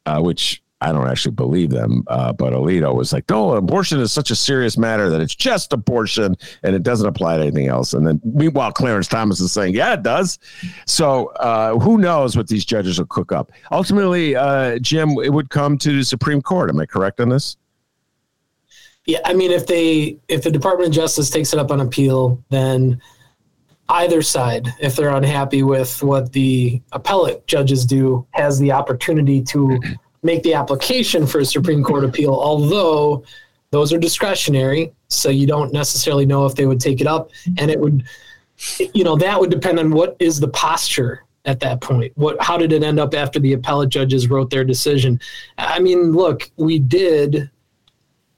[0.05, 4.11] uh, which I don't actually believe them, uh, but Alito was like, "No, abortion is
[4.11, 7.93] such a serious matter that it's just abortion and it doesn't apply to anything else."
[7.93, 10.39] And then, meanwhile, Clarence Thomas is saying, "Yeah, it does."
[10.85, 13.51] So, uh, who knows what these judges will cook up?
[13.71, 16.69] Ultimately, uh, Jim, it would come to the Supreme Court.
[16.69, 17.55] Am I correct on this?
[19.05, 22.43] Yeah, I mean, if they if the Department of Justice takes it up on appeal,
[22.49, 23.01] then
[23.89, 29.79] either side, if they're unhappy with what the appellate judges do, has the opportunity to
[30.23, 33.23] make the application for a Supreme Court appeal, although
[33.71, 34.93] those are discretionary.
[35.09, 37.31] So you don't necessarily know if they would take it up.
[37.57, 38.03] And it would,
[38.93, 42.13] you know, that would depend on what is the posture at that point.
[42.15, 45.19] What, how did it end up after the appellate judges wrote their decision?
[45.57, 47.49] I mean, look, we did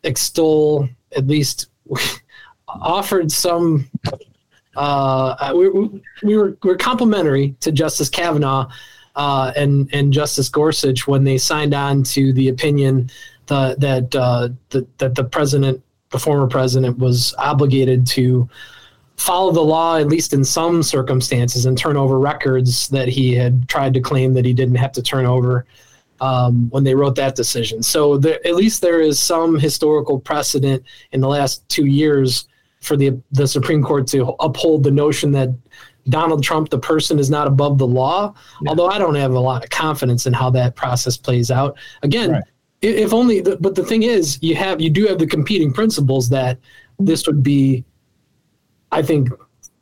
[0.03, 1.69] extol, at least
[2.67, 3.89] offered some
[4.75, 5.69] uh, we,
[6.23, 8.69] we were we were complimentary to Justice Kavanaugh
[9.15, 13.09] uh, and and Justice Gorsuch when they signed on to the opinion
[13.47, 18.49] the, that uh, the, that the president, the former president, was obligated to
[19.17, 23.67] follow the law at least in some circumstances and turn over records that he had
[23.69, 25.65] tried to claim that he didn't have to turn over
[26.19, 27.81] um, when they wrote that decision.
[27.81, 32.47] So there, at least there is some historical precedent in the last two years
[32.81, 35.49] for the the Supreme Court to uphold the notion that
[36.09, 38.33] Donald Trump, the person, is not above the law.
[38.61, 38.69] Yeah.
[38.69, 41.77] Although I don't have a lot of confidence in how that process plays out.
[42.03, 42.43] Again, right.
[42.81, 43.41] if only.
[43.41, 46.59] The, but the thing is, you have you do have the competing principles that
[46.99, 47.83] this would be.
[48.91, 49.29] I think,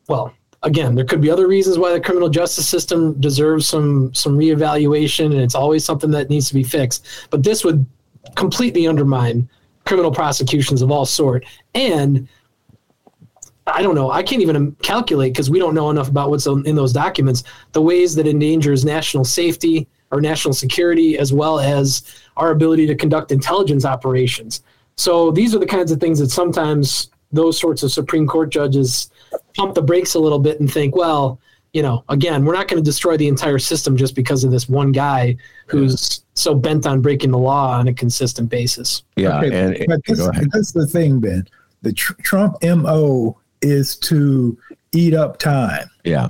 [0.08, 4.38] well, again, there could be other reasons why the criminal justice system deserves some some
[4.38, 7.06] reevaluation, and it's always something that needs to be fixed.
[7.30, 7.86] But this would
[8.36, 9.50] completely undermine
[9.86, 11.46] criminal prosecutions of all sort
[11.76, 12.28] and
[13.68, 14.12] I don't know.
[14.12, 17.44] I can't even um, calculate because we don't know enough about what's in those documents.
[17.72, 22.04] The ways that endangers national safety or national security, as well as
[22.38, 24.64] our ability to conduct intelligence operations.
[24.96, 29.10] So these are the kinds of things that sometimes those sorts of Supreme Court judges
[29.56, 31.40] pump the brakes a little bit and think, well,
[31.74, 34.70] you know, again, we're not going to destroy the entire system just because of this
[34.70, 35.36] one guy
[35.66, 39.02] who's so bent on breaking the law on a consistent basis.
[39.16, 41.48] Yeah, okay, and, but this, that's the thing, Ben.
[41.82, 44.58] The tr- Trump mo is to
[44.92, 45.90] eat up time.
[46.04, 46.28] Yeah.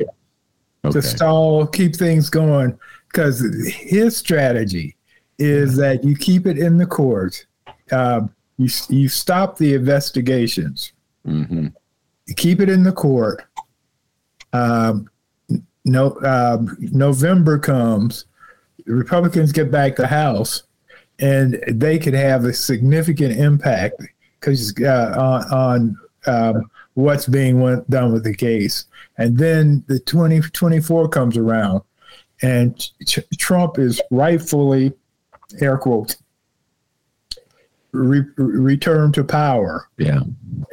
[0.86, 0.92] Okay.
[0.92, 2.78] To stall, keep things going,
[3.08, 4.96] because his strategy
[5.40, 7.46] is that you keep it in the court.
[7.92, 10.94] Um, you you stop the investigations.
[11.26, 11.68] Mm-hmm.
[12.26, 13.44] You keep it in the court.
[14.52, 15.10] Um,
[15.86, 18.26] no, um, November comes.
[18.86, 20.64] The Republicans get back the House,
[21.20, 24.02] and they could have a significant impact
[24.40, 28.86] because uh, on, on um, what's being went, done with the case.
[29.18, 31.82] And then the 2024 comes around,
[32.42, 34.94] and Ch- Trump is rightfully,
[35.62, 36.18] air quotes,
[37.92, 39.88] re- returned to power.
[39.98, 40.22] Yeah.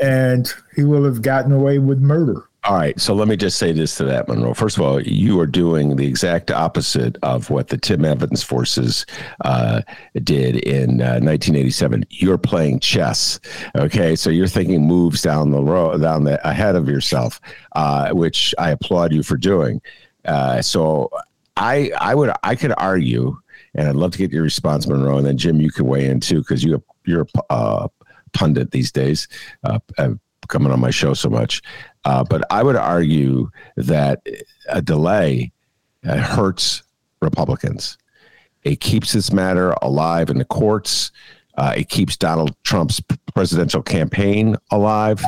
[0.03, 2.45] And he will have gotten away with murder.
[2.65, 3.01] All right.
[3.01, 4.53] So let me just say this to that, Monroe.
[4.53, 9.07] First of all, you are doing the exact opposite of what the Tim Evans forces
[9.47, 9.81] uh,
[10.23, 12.05] did in uh, 1987.
[12.11, 13.41] You're playing chess.
[13.77, 14.15] Okay.
[14.15, 17.41] So you're thinking moves down the road, down the ahead of yourself,
[17.77, 19.81] uh, which I applaud you for doing.
[20.27, 21.11] Uh, so
[21.57, 23.39] I, I would, I could argue,
[23.75, 26.21] and I'd love to get your response, Monroe, and then Jim, you can weigh in
[26.21, 27.89] too, because you, you're a uh,
[28.33, 29.29] pundit these days,
[29.65, 29.79] uh,
[30.51, 31.63] coming on my show so much.
[32.05, 34.21] Uh, but I would argue that
[34.69, 35.53] a delay
[36.07, 36.83] uh, hurts
[37.21, 37.99] Republicans.
[38.63, 41.13] It keeps this matter alive in the courts.
[41.57, 43.01] Uh, it keeps Donald Trump's
[43.35, 45.23] presidential campaign alive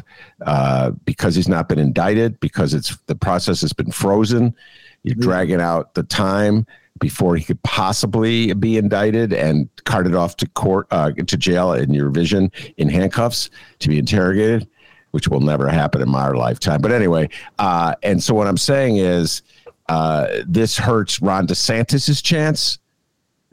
[0.47, 4.55] uh, because he's not been indicted, because it's the process has been frozen.
[5.03, 5.23] You're mm-hmm.
[5.23, 6.67] dragging out the time
[7.01, 11.93] before he could possibly be indicted and carted off to court uh, to jail in
[11.93, 13.51] your vision in handcuffs
[13.81, 14.69] to be interrogated
[15.13, 16.81] which will never happen in my lifetime.
[16.81, 19.43] But anyway, uh, and so what I'm saying is
[19.89, 22.79] uh, this hurts Ron DeSantis's chance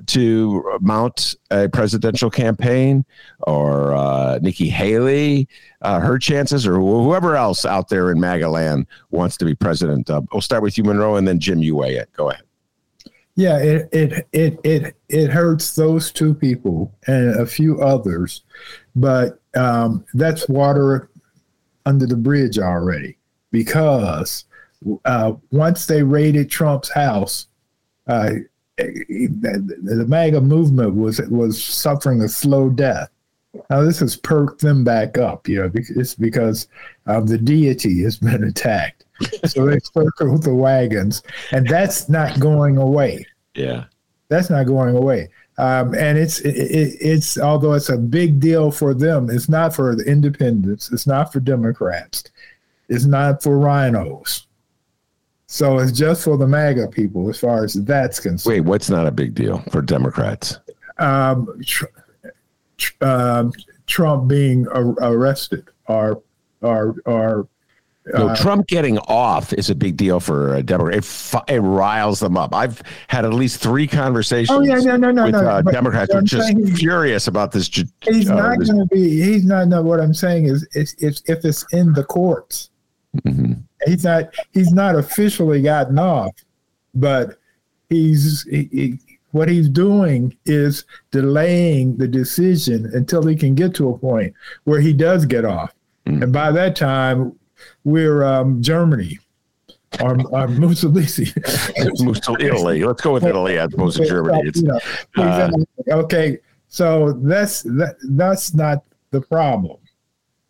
[0.07, 3.05] to mount a presidential campaign
[3.41, 5.47] or uh, Nikki Haley,
[5.82, 10.10] uh, her chances, or whoever else out there in MAGA wants to be president.
[10.10, 12.10] Uh, we'll start with you, Monroe, and then Jim, you weigh it.
[12.14, 12.43] Go ahead.
[13.36, 18.43] Yeah, it, it it it it hurts those two people and a few others,
[18.97, 21.10] but um, that's water
[21.86, 23.17] under the bridge already
[23.51, 24.45] because
[25.05, 27.47] uh, once they raided Trump's house,
[28.07, 28.32] uh,
[28.77, 33.09] the, the MAGA movement was was suffering a slow death.
[33.69, 36.67] Now this has perked them back up, you know, it's because
[37.07, 39.05] um, the deity has been attacked.
[39.45, 43.25] so they circled the wagons, and that's not going away.
[43.55, 43.86] Yeah,
[44.30, 45.30] that's not going away.
[45.60, 46.51] Um, and it's it,
[47.01, 51.34] it's although it's a big deal for them, it's not for the independents, it's not
[51.34, 52.24] for Democrats,
[52.88, 54.45] it's not for RINOs.
[55.47, 58.53] So it's just for the MAGA people, as far as that's concerned.
[58.53, 60.60] Wait, what's not a big deal for Democrats?
[60.97, 61.86] Um, tr-
[62.78, 63.51] tr- um,
[63.86, 66.22] Trump being ar- arrested or
[66.62, 67.49] or or
[68.05, 70.97] no, uh, Trump getting off is a big deal for a Democrat.
[70.97, 72.55] It, it riles them up.
[72.55, 76.11] I've had at least three conversations oh, yeah, no, no, no, with no, uh, Democrats
[76.11, 77.67] who are just furious about this.
[77.67, 79.21] He's uh, not going to be.
[79.21, 79.67] He's not.
[79.67, 82.71] No, what I'm saying is, is, is if it's in the courts,
[83.17, 83.53] mm-hmm.
[83.85, 84.33] he's not.
[84.53, 86.33] He's not officially gotten off,
[86.95, 87.37] but
[87.89, 88.43] he's.
[88.43, 88.99] He, he,
[89.31, 94.33] what he's doing is delaying the decision until he can get to a point
[94.63, 95.71] where he does get off.
[96.07, 96.23] Mm-hmm.
[96.23, 97.37] And by that time,
[97.84, 99.20] we're um, Germany.
[100.01, 101.01] Or, or Mussolini.
[101.99, 102.86] Mussolini.
[102.86, 104.51] Let's go with Italy as opposed to Germany.
[105.18, 105.49] uh,
[105.89, 106.38] okay,
[106.68, 109.78] so that's that, that's not the problem.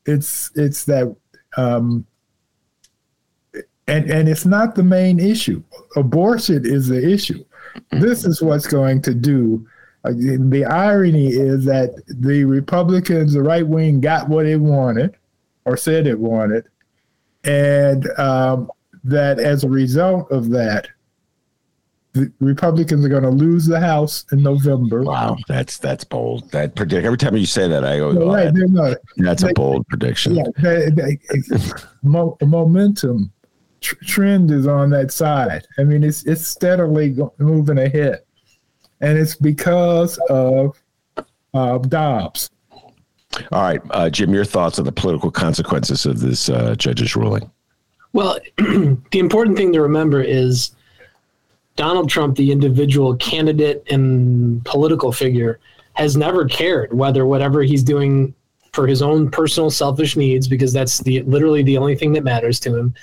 [0.05, 1.15] It's it's that
[1.55, 2.05] um,
[3.87, 5.63] and and it's not the main issue.
[5.95, 7.43] Abortion is the issue.
[7.91, 9.65] This is what's going to do.
[10.03, 15.15] The irony is that the Republicans, the right wing, got what it wanted,
[15.65, 16.65] or said it wanted,
[17.49, 18.71] and um,
[19.03, 20.87] that as a result of that,
[22.13, 25.03] the Republicans are going to lose the House in November.
[25.03, 26.51] Wow, that's that's bold.
[26.51, 29.53] That predict every time you say that, I go, no, right, no, that's they, a
[29.53, 30.35] bold prediction.
[30.35, 31.19] Yeah, they, they,
[32.03, 33.31] mo- momentum
[33.81, 35.65] tr- trend is on that side.
[35.77, 38.21] I mean, it's it's steadily go- moving ahead,
[39.01, 40.81] and it's because of
[41.53, 42.49] uh, Dobbs.
[43.51, 47.49] All right, uh, Jim, your thoughts on the political consequences of this uh, judge's ruling?
[48.13, 50.71] Well, the important thing to remember is
[51.75, 55.59] Donald Trump, the individual candidate and political figure,
[55.93, 58.33] has never cared whether whatever he's doing
[58.73, 62.59] for his own personal selfish needs, because that's the literally the only thing that matters
[62.61, 62.93] to him.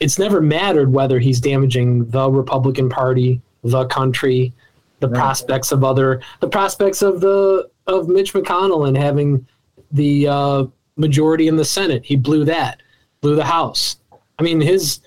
[0.00, 4.52] It's never mattered whether he's damaging the Republican Party, the country,
[5.00, 5.18] the right.
[5.18, 9.46] prospects of other, the prospects of the of Mitch McConnell and having
[9.94, 10.64] the uh,
[10.96, 12.04] majority in the Senate.
[12.04, 12.82] He blew that.
[13.22, 13.96] blew the House.
[14.38, 15.00] I mean, his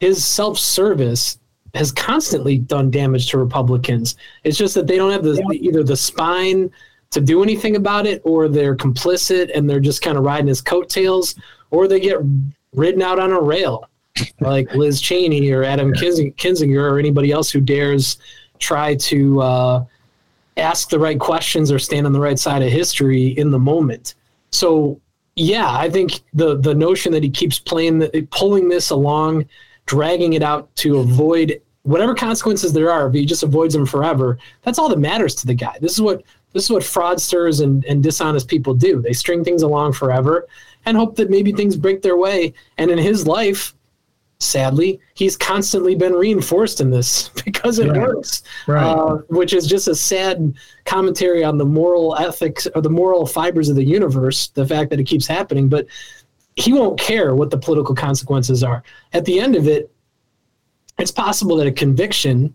[0.00, 1.38] his self service
[1.74, 4.16] has constantly done damage to Republicans.
[4.44, 6.70] It's just that they don't have the either the spine
[7.10, 10.60] to do anything about it, or they're complicit and they're just kind of riding his
[10.60, 11.34] coattails,
[11.70, 12.18] or they get
[12.74, 13.88] ridden out on a rail,
[14.40, 18.18] like Liz Cheney or Adam Kinzinger or anybody else who dares
[18.58, 19.84] try to uh,
[20.56, 24.14] ask the right questions or stand on the right side of history in the moment.
[24.50, 25.00] So
[25.34, 29.46] yeah, I think the the notion that he keeps playing, the, pulling this along,
[29.86, 34.38] dragging it out to avoid whatever consequences there are, if he just avoids them forever,
[34.62, 35.76] that's all that matters to the guy.
[35.80, 36.22] This is what
[36.52, 39.00] this is what fraudsters and, and dishonest people do.
[39.00, 40.48] They string things along forever
[40.86, 42.54] and hope that maybe things break their way.
[42.78, 43.74] And in his life,
[44.40, 48.00] sadly, he's constantly been reinforced in this because it right.
[48.00, 48.84] works, right.
[48.84, 53.68] Uh, which is just a sad commentary on the moral ethics or the moral fibers
[53.68, 55.68] of the universe, the fact that it keeps happening.
[55.68, 55.86] But
[56.56, 58.82] he won't care what the political consequences are.
[59.12, 59.90] At the end of it,
[60.98, 62.54] it's possible that a conviction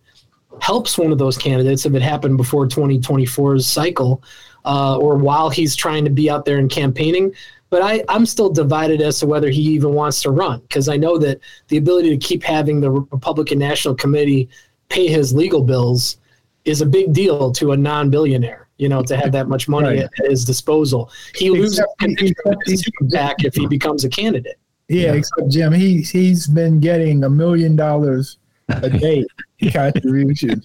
[0.59, 4.21] helps one of those candidates if it happened before 2024's cycle
[4.65, 7.33] uh, or while he's trying to be out there and campaigning.
[7.73, 10.95] But I, I'm still divided as to whether he even wants to run because I
[10.95, 14.47] know that the ability to keep having the Republican National Committee
[14.89, 16.17] pay his legal bills
[16.65, 19.87] is a big deal to a non billionaire, you know, to have that much money
[19.87, 20.01] right.
[20.19, 21.09] at his disposal.
[21.33, 24.59] He loses his back if he becomes a candidate.
[24.87, 28.37] Yeah, except Jim, he he's been getting a million dollars
[28.69, 29.25] a day
[29.73, 30.61] contribution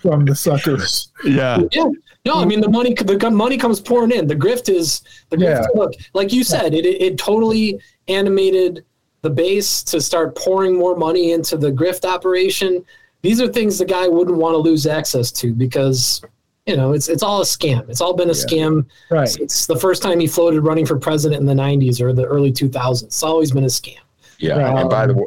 [0.00, 1.12] from the suckers.
[1.26, 1.60] Yeah.
[1.72, 1.90] Yeah.
[2.26, 2.92] No, I mean the money.
[2.92, 4.26] The money comes pouring in.
[4.26, 5.62] The grift is the grift.
[5.62, 5.80] Yeah.
[5.80, 8.84] Look, like you said, it, it it totally animated
[9.22, 12.84] the base to start pouring more money into the grift operation.
[13.22, 16.20] These are things the guy wouldn't want to lose access to because
[16.66, 17.88] you know it's it's all a scam.
[17.88, 18.44] It's all been a yeah.
[18.44, 18.86] scam.
[19.08, 19.36] Right.
[19.38, 22.52] It's the first time he floated running for president in the '90s or the early
[22.52, 23.04] 2000s.
[23.04, 24.00] It's always been a scam.
[24.38, 24.80] Yeah, right.
[24.80, 25.26] and by the um, way,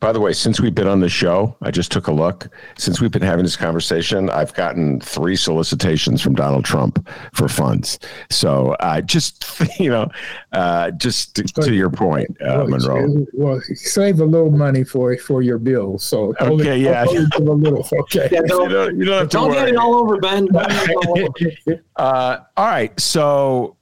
[0.00, 2.48] by the way, since we've been on the show, I just took a look.
[2.76, 7.98] Since we've been having this conversation, I've gotten three solicitations from Donald Trump for funds.
[8.30, 9.44] So uh, just
[9.78, 10.10] you know,
[10.52, 13.26] uh, just to, to, your point, uh, well, Monroe.
[13.32, 16.04] Well, save a little money for for your bills.
[16.04, 17.88] So okay, yeah, a little.
[18.02, 20.48] Okay, yeah, don't, you don't, you don't, don't get it all over, Ben.
[20.54, 21.82] All over.
[21.96, 23.76] Uh, all right, so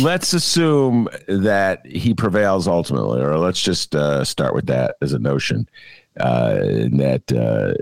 [0.00, 5.18] let's assume that he prevails ultimately, or let's just uh, start with that as a
[5.18, 5.68] notion
[6.20, 7.74] uh, that uh,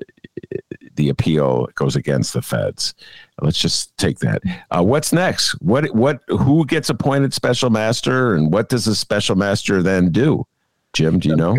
[0.95, 2.95] the appeal goes against the feds.
[3.41, 4.43] Let's just take that.
[4.71, 5.53] Uh, what's next?
[5.61, 10.47] What what who gets appointed special master, and what does the special master then do?
[10.93, 11.57] Jim, do you know?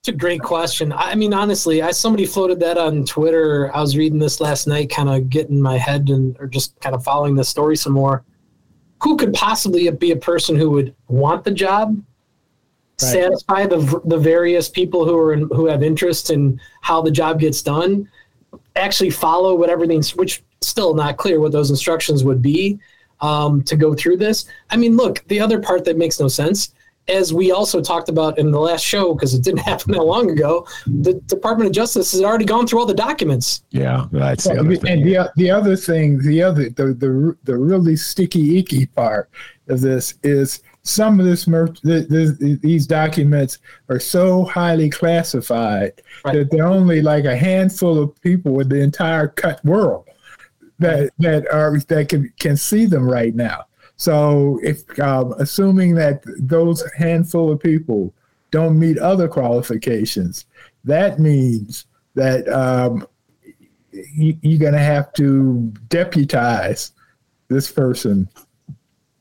[0.00, 0.92] It's a great question.
[0.92, 3.74] I mean, honestly, I somebody floated that on Twitter.
[3.74, 6.94] I was reading this last night, kind of getting my head and or just kind
[6.94, 8.24] of following the story some more
[9.02, 13.10] who could possibly be a person who would want the job, right.
[13.12, 17.40] satisfy the the various people who are in, who have interest in how the job
[17.40, 18.08] gets done,
[18.76, 22.78] actually follow what everything's which still not clear what those instructions would be
[23.20, 24.46] um, to go through this.
[24.70, 26.74] I mean, look, the other part that makes no sense
[27.08, 30.30] as we also talked about in the last show, because it didn't happen that long
[30.30, 33.62] ago, the Department of Justice has already gone through all the documents.
[33.70, 34.92] Yeah, that's the other thing.
[34.92, 39.30] And the, the other thing, the other the, the the really sticky icky part
[39.68, 43.58] of this is some of this merch, these documents
[43.90, 45.92] are so highly classified
[46.24, 46.34] right.
[46.34, 50.08] that there are only like a handful of people in the entire cut world
[50.78, 53.64] that that are that can can see them right now.
[53.98, 58.14] So, if um, assuming that those handful of people
[58.52, 60.46] don't meet other qualifications,
[60.84, 63.04] that means that um,
[63.90, 66.92] you, you're going to have to deputize
[67.48, 68.28] this person,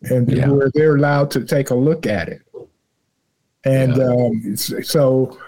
[0.03, 0.47] and yeah.
[0.47, 2.43] where they're allowed to take a look at it.
[3.64, 4.03] And yeah.
[4.03, 5.39] um, so,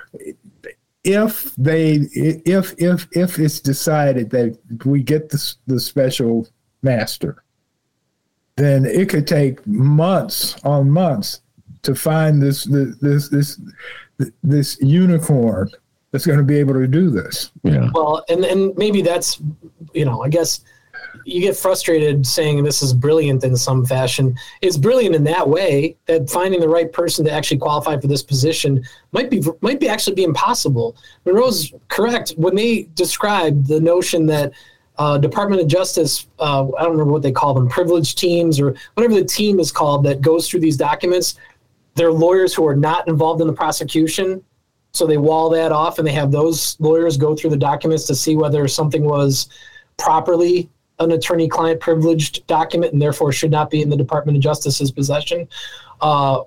[1.03, 6.47] if they if if if it's decided that we get the, the special
[6.81, 7.43] master
[8.59, 11.41] then it could take months on months
[11.83, 13.59] to find this this this
[14.43, 15.69] this unicorn
[16.11, 17.51] that's going to be able to do this.
[17.63, 17.89] Yeah.
[17.93, 19.41] Well, and and maybe that's
[19.93, 20.61] you know, I guess
[21.25, 24.35] you get frustrated saying this is brilliant in some fashion.
[24.61, 28.23] It's brilliant in that way that finding the right person to actually qualify for this
[28.23, 30.95] position might be might be actually be impossible.
[31.25, 34.51] Monroe's correct when they describe the notion that
[34.99, 38.75] uh, Department of Justice, uh, I don't remember what they call them, privileged teams or
[38.95, 41.35] whatever the team is called that goes through these documents.
[41.95, 44.43] They're lawyers who are not involved in the prosecution.
[44.91, 48.15] So they wall that off and they have those lawyers go through the documents to
[48.15, 49.47] see whether something was
[49.97, 50.69] properly
[50.99, 54.91] an attorney client privileged document and therefore should not be in the Department of Justice's
[54.91, 55.47] possession.
[56.01, 56.41] Uh,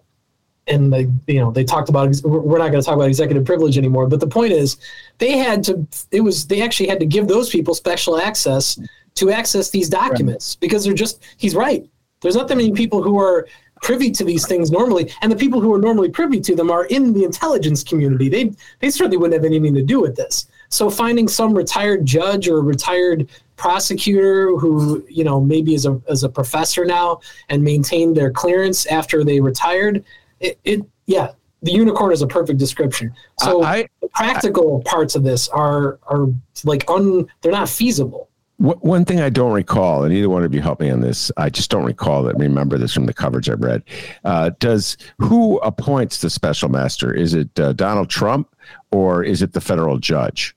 [0.69, 3.77] and they you know they talked about we're not going to talk about executive privilege
[3.77, 4.77] anymore but the point is
[5.19, 8.79] they had to it was they actually had to give those people special access
[9.15, 10.61] to access these documents right.
[10.61, 11.89] because they're just he's right.
[12.21, 13.49] There's not that many people who are
[13.83, 16.85] privy to these things normally and the people who are normally privy to them are
[16.87, 18.29] in the intelligence community.
[18.29, 20.47] They they certainly wouldn't have anything to do with this.
[20.69, 26.25] So finding some retired judge or retired prosecutor who you know maybe is a as
[26.25, 30.05] a professor now and maintained their clearance after they retired
[30.43, 31.33] it, it yeah,
[31.63, 33.15] the unicorn is a perfect description.
[33.41, 36.29] So I, the practical I, parts of this are are
[36.65, 38.29] like un they're not feasible.
[38.59, 41.51] One thing I don't recall, and either one of you help me on this, I
[41.51, 42.37] just don't recall that.
[42.39, 43.83] Remember this from the coverage I've read.
[44.25, 47.13] Uh, does who appoints the special master?
[47.13, 48.55] Is it uh, Donald Trump
[48.93, 50.55] or is it the federal judge?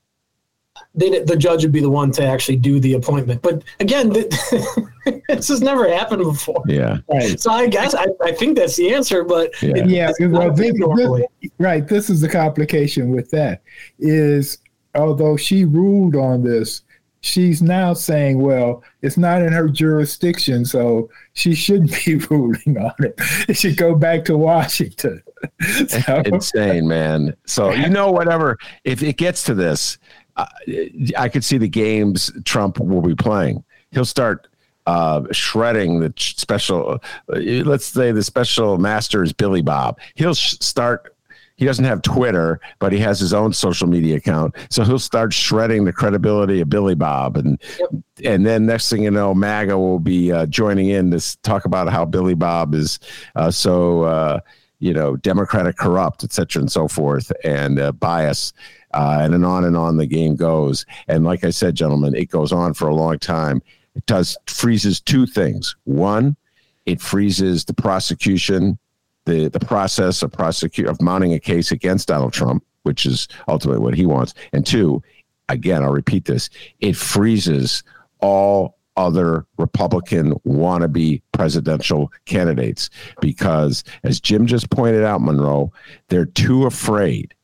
[0.96, 3.42] They, the judge would be the one to actually do the appointment.
[3.42, 4.08] But again,
[5.28, 6.62] this has never happened before.
[6.66, 6.98] Yeah.
[7.08, 7.38] Right.
[7.38, 9.22] So I guess I, I think that's the answer.
[9.22, 11.86] But yeah, yeah well, this, this, right.
[11.86, 13.62] This is the complication with that
[13.98, 14.58] is
[14.94, 16.82] although she ruled on this,
[17.20, 22.94] she's now saying, well, it's not in her jurisdiction, so she shouldn't be ruling on
[23.00, 23.14] it.
[23.48, 25.22] It should go back to Washington.
[25.88, 26.22] so.
[26.24, 27.36] Insane, man.
[27.44, 28.56] So you know, whatever.
[28.84, 29.98] If it gets to this
[30.36, 33.64] I could see the games Trump will be playing.
[33.90, 34.48] He'll start
[34.86, 37.00] uh, shredding the special.
[37.28, 39.98] Uh, let's say the special master is Billy Bob.
[40.14, 41.14] He'll sh- start.
[41.56, 44.54] He doesn't have Twitter, but he has his own social media account.
[44.68, 47.88] So he'll start shredding the credibility of Billy Bob, and yep.
[48.24, 51.88] and then next thing you know, MAGA will be uh, joining in to talk about
[51.88, 52.98] how Billy Bob is
[53.36, 54.40] uh, so uh,
[54.80, 58.52] you know democratic corrupt, et cetera, and so forth, and uh, bias
[58.96, 60.86] uh, and then on and on the game goes.
[61.06, 63.62] And like I said, gentlemen, it goes on for a long time.
[63.94, 65.76] It does freezes two things.
[65.84, 66.34] One,
[66.86, 68.78] it freezes the prosecution,
[69.26, 73.82] the the process of prosecute of mounting a case against Donald Trump, which is ultimately
[73.82, 74.32] what he wants.
[74.54, 75.02] And two,
[75.50, 76.48] again, I'll repeat this:
[76.80, 77.82] it freezes
[78.20, 82.88] all other Republican wannabe presidential candidates
[83.20, 85.70] because, as Jim just pointed out, Monroe,
[86.08, 87.34] they're too afraid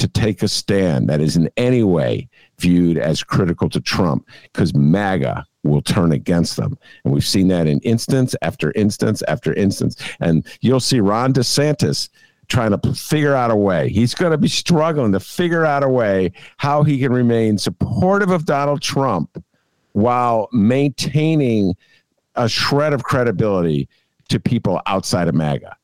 [0.00, 2.28] to take a stand that is in any way
[2.58, 6.78] viewed as critical to Trump because MAGA will turn against them.
[7.04, 9.96] And we've seen that in instance after instance after instance.
[10.20, 12.08] And you'll see Ron DeSantis
[12.48, 13.90] trying to figure out a way.
[13.90, 18.30] He's going to be struggling to figure out a way how he can remain supportive
[18.30, 19.42] of Donald Trump
[19.92, 21.74] while maintaining
[22.36, 23.86] a shred of credibility
[24.28, 25.76] to people outside of MAGA.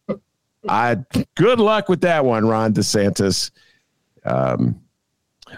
[0.69, 0.97] I
[1.35, 3.51] good luck with that one, Ron DeSantis.
[4.27, 4.81] Um,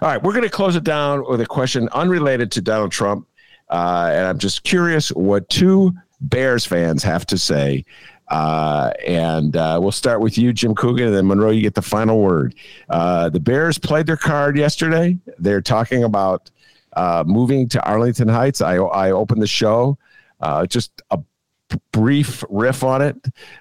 [0.00, 3.26] all right, we're going to close it down with a question unrelated to Donald Trump.
[3.70, 7.84] Uh, and I'm just curious what two Bears fans have to say.
[8.28, 11.82] Uh, and uh, we'll start with you, Jim Coogan, and then Monroe, you get the
[11.82, 12.54] final word.
[12.90, 15.18] Uh, the Bears played their card yesterday.
[15.38, 16.50] They're talking about
[16.92, 18.60] uh, moving to Arlington Heights.
[18.60, 19.96] I, I opened the show.
[20.40, 21.18] Uh, just a
[21.92, 23.16] brief riff on it.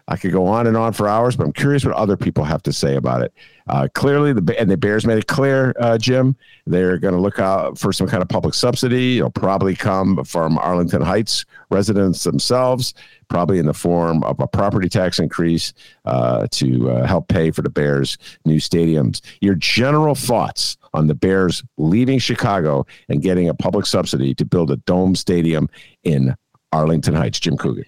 [0.08, 2.64] I could go on and on for hours, but I'm curious what other people have
[2.64, 3.34] to say about it.
[3.68, 6.36] Uh, clearly, the and the Bears made it clear, uh, Jim,
[6.66, 9.18] they're going to look out for some kind of public subsidy.
[9.18, 12.94] It'll probably come from Arlington Heights residents themselves,
[13.28, 15.74] probably in the form of a property tax increase
[16.06, 19.22] uh, to uh, help pay for the Bears' new stadiums.
[19.42, 24.72] Your general thoughts on the Bears leaving Chicago and getting a public subsidy to build
[24.72, 25.70] a dome stadium
[26.04, 26.36] in
[26.72, 27.86] Arlington Heights, Jim Coogan.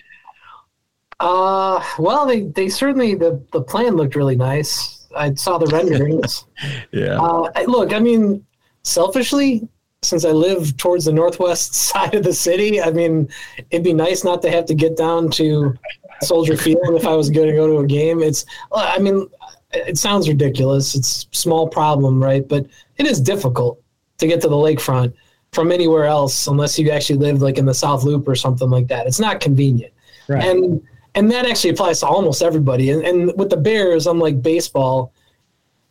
[1.19, 5.07] Uh, well, they, they certainly the the plan looked really nice.
[5.15, 6.45] I saw the renderings.
[6.91, 7.19] yeah.
[7.19, 8.45] Uh, look, I mean,
[8.83, 9.67] selfishly,
[10.01, 13.29] since I live towards the northwest side of the city, I mean,
[13.69, 15.73] it'd be nice not to have to get down to
[16.21, 18.21] Soldier Field if I was going to go to a game.
[18.21, 19.27] It's, I mean,
[19.71, 20.95] it sounds ridiculous.
[20.95, 22.47] It's small problem, right?
[22.47, 22.67] But
[22.97, 23.81] it is difficult
[24.19, 25.13] to get to the lakefront
[25.51, 28.87] from anywhere else unless you actually live like in the South Loop or something like
[28.87, 29.07] that.
[29.07, 29.93] It's not convenient.
[30.27, 30.43] Right.
[30.43, 30.81] And
[31.15, 32.91] and that actually applies to almost everybody.
[32.91, 35.13] And, and with the Bears, unlike baseball,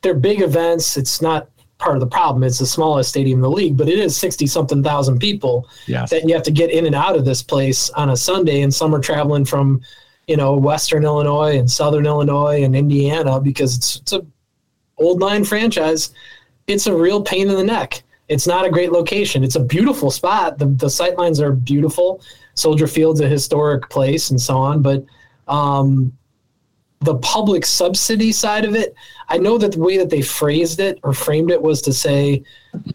[0.03, 0.97] they're big events.
[0.97, 2.43] It's not part of the problem.
[2.43, 6.11] It's the smallest stadium in the league, but it is 60 something thousand people yes.
[6.11, 8.62] that you have to get in and out of this place on a Sunday.
[8.62, 9.81] And some are traveling from,
[10.27, 14.27] you know, Western Illinois and Southern Illinois and Indiana because it's, it's a
[14.99, 16.11] old line franchise.
[16.66, 18.03] It's a real pain in the neck.
[18.28, 19.43] It's not a great location.
[19.43, 20.59] It's a beautiful spot.
[20.59, 22.20] The, the sight lines are beautiful.
[22.59, 24.82] Soldier Field's a historic place and so on.
[24.82, 25.05] But
[25.47, 26.12] um,
[27.01, 28.94] the public subsidy side of it,
[29.28, 32.43] I know that the way that they phrased it or framed it was to say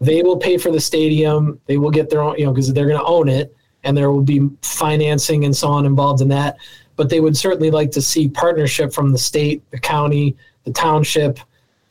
[0.00, 2.86] they will pay for the stadium, they will get their own, you know, because they're
[2.86, 6.56] going to own it, and there will be financing and so on involved in that.
[6.96, 11.38] but they would certainly like to see partnership from the state, the county, the township,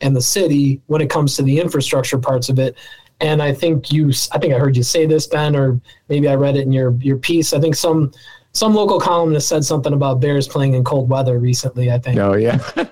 [0.00, 2.76] and the city when it comes to the infrastructure parts of it.
[3.20, 6.34] And I think you, I think I heard you say this, Ben, or maybe I
[6.34, 7.52] read it in your your piece.
[7.52, 8.12] I think some
[8.52, 11.90] some local columnist said something about Bears playing in cold weather recently.
[11.90, 12.18] I think.
[12.18, 12.58] Oh yeah.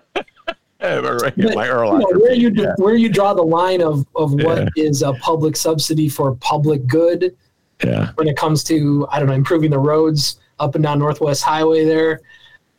[0.83, 2.75] right, but, my Earl you know, where you yeah.
[2.77, 4.85] where you draw the line of of what yeah.
[4.85, 7.37] is a public subsidy for public good.
[7.85, 8.13] Yeah.
[8.15, 11.85] When it comes to I don't know improving the roads up and down Northwest Highway
[11.85, 12.21] there,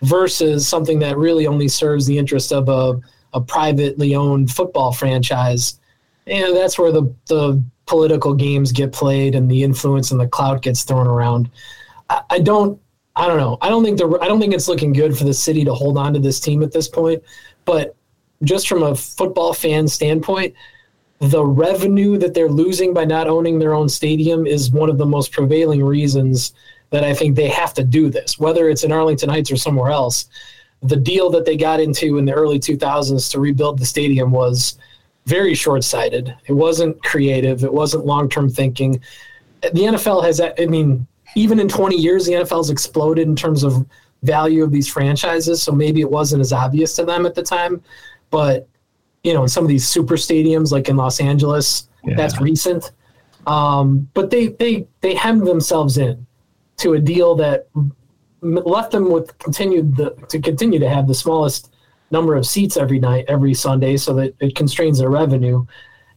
[0.01, 2.99] versus something that really only serves the interest of a
[3.33, 5.79] a privately owned football franchise.
[6.27, 10.61] And that's where the the political games get played and the influence and the clout
[10.61, 11.49] gets thrown around.
[12.09, 12.79] I, I don't
[13.15, 13.57] I don't know.
[13.61, 15.97] I don't think the I don't think it's looking good for the city to hold
[15.97, 17.23] on to this team at this point.
[17.65, 17.95] But
[18.43, 20.55] just from a football fan standpoint,
[21.19, 25.05] the revenue that they're losing by not owning their own stadium is one of the
[25.05, 26.53] most prevailing reasons
[26.89, 29.91] that I think they have to do this, whether it's in Arlington Heights or somewhere
[29.91, 30.27] else.
[30.81, 34.77] The deal that they got into in the early 2000s to rebuild the stadium was
[35.25, 36.35] very short sighted.
[36.47, 39.01] It wasn't creative, it wasn't long term thinking.
[39.61, 43.63] The NFL has, I mean, even in 20 years, the NFL has exploded in terms
[43.63, 43.85] of
[44.23, 45.61] value of these franchises.
[45.61, 47.81] So maybe it wasn't as obvious to them at the time,
[48.29, 48.67] but
[49.23, 52.15] you know, in some of these super stadiums like in Los Angeles, yeah.
[52.15, 52.91] that's recent.
[53.47, 56.25] Um, but they they they hemmed themselves in
[56.77, 57.67] to a deal that
[58.41, 61.72] left them with continued the, to continue to have the smallest
[62.13, 65.65] number of seats every night, every Sunday, so that it constrains their revenue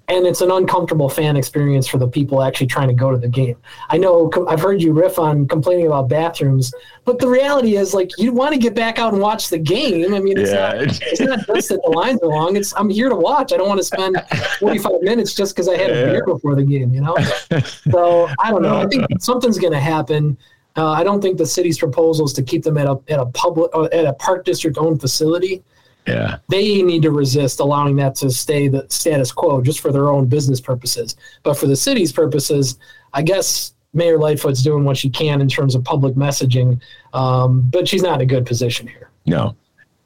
[0.09, 3.28] and it's an uncomfortable fan experience for the people actually trying to go to the
[3.28, 3.56] game.
[3.89, 6.73] I know I've heard you riff on complaining about bathrooms,
[7.05, 10.14] but the reality is like you want to get back out and watch the game.
[10.14, 10.73] I mean, it's, yeah.
[10.73, 12.56] not, it's not just that the lines are long.
[12.56, 13.52] It's I'm here to watch.
[13.52, 14.16] I don't want to spend
[14.60, 16.94] 45 minutes just because I had a beer before the game.
[16.94, 17.16] You know,
[17.90, 18.77] so I don't know.
[18.77, 20.39] I think something's going to happen.
[20.77, 23.27] Uh, I don't think the city's proposal is to keep them at a at a
[23.27, 25.64] public at a park district owned facility
[26.07, 26.39] yeah.
[26.49, 30.27] They need to resist allowing that to stay the status quo just for their own
[30.27, 31.16] business purposes.
[31.43, 32.78] But for the city's purposes,
[33.12, 36.81] I guess Mayor Lightfoot's doing what she can in terms of public messaging,
[37.12, 39.11] um, but she's not in a good position here.
[39.27, 39.57] No.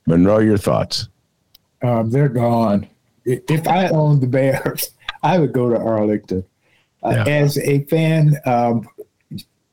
[0.07, 1.09] Monroe, your thoughts?
[1.83, 2.89] Um, they're gone.
[3.25, 4.91] If I owned the Bears,
[5.23, 6.45] I would go to Arlington.
[7.03, 7.33] Uh, yeah.
[7.33, 8.89] As a fan, um,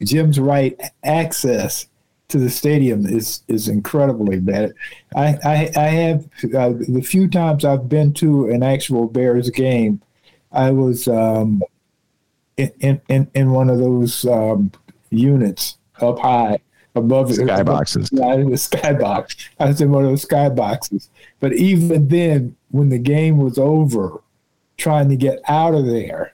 [0.03, 0.79] Jim's right.
[1.03, 1.87] Access
[2.29, 4.73] to the stadium is is incredibly bad.
[5.15, 6.25] I I, I have
[6.55, 10.01] uh, the few times I've been to an actual Bears game,
[10.51, 11.63] I was um,
[12.57, 14.71] in, in in one of those um,
[15.09, 16.59] units up high
[16.95, 18.09] above the skyboxes.
[18.11, 19.49] Yeah, in the skybox.
[19.59, 21.09] I was in one of those skyboxes.
[21.39, 24.21] But even then, when the game was over,
[24.77, 26.33] trying to get out of there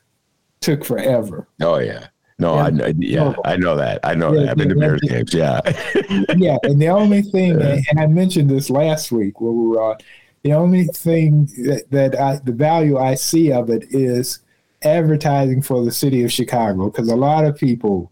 [0.61, 1.47] took forever.
[1.61, 2.07] Oh yeah.
[2.39, 2.85] No, yeah.
[2.85, 3.99] I yeah, I know that.
[4.03, 4.49] I know yeah, that.
[4.49, 5.33] I've been to Bears games.
[5.33, 5.59] Yeah.
[6.35, 9.97] yeah, and the only thing, and I mentioned this last week where we were on,
[10.43, 14.39] the only thing that, that I, the value I see of it is
[14.83, 18.11] advertising for the city of Chicago because a lot of people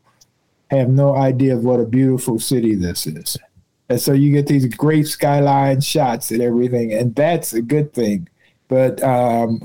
[0.70, 3.38] have no idea of what a beautiful city this is.
[3.90, 8.30] And so you get these great skyline shots and everything, and that's a good thing.
[8.70, 9.62] But um,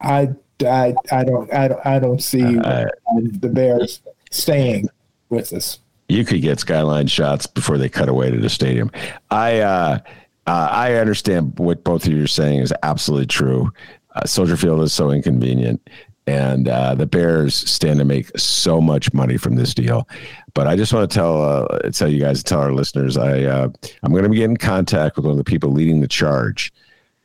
[0.00, 0.30] I
[0.62, 2.86] I, I don't I don't I don't see uh,
[3.16, 4.88] the Bears staying
[5.28, 5.80] with us.
[6.08, 8.90] You could get skyline shots before they cut away to the stadium.
[9.30, 9.98] I uh,
[10.46, 13.72] uh, I understand what both of you are saying is absolutely true.
[14.14, 15.88] Uh, Soldier Field is so inconvenient,
[16.26, 20.08] and uh, the Bears stand to make so much money from this deal.
[20.52, 23.64] But I just want to tell uh, tell you guys, tell our listeners, I
[24.02, 26.72] I'm going to be getting in contact with one of the people leading the charge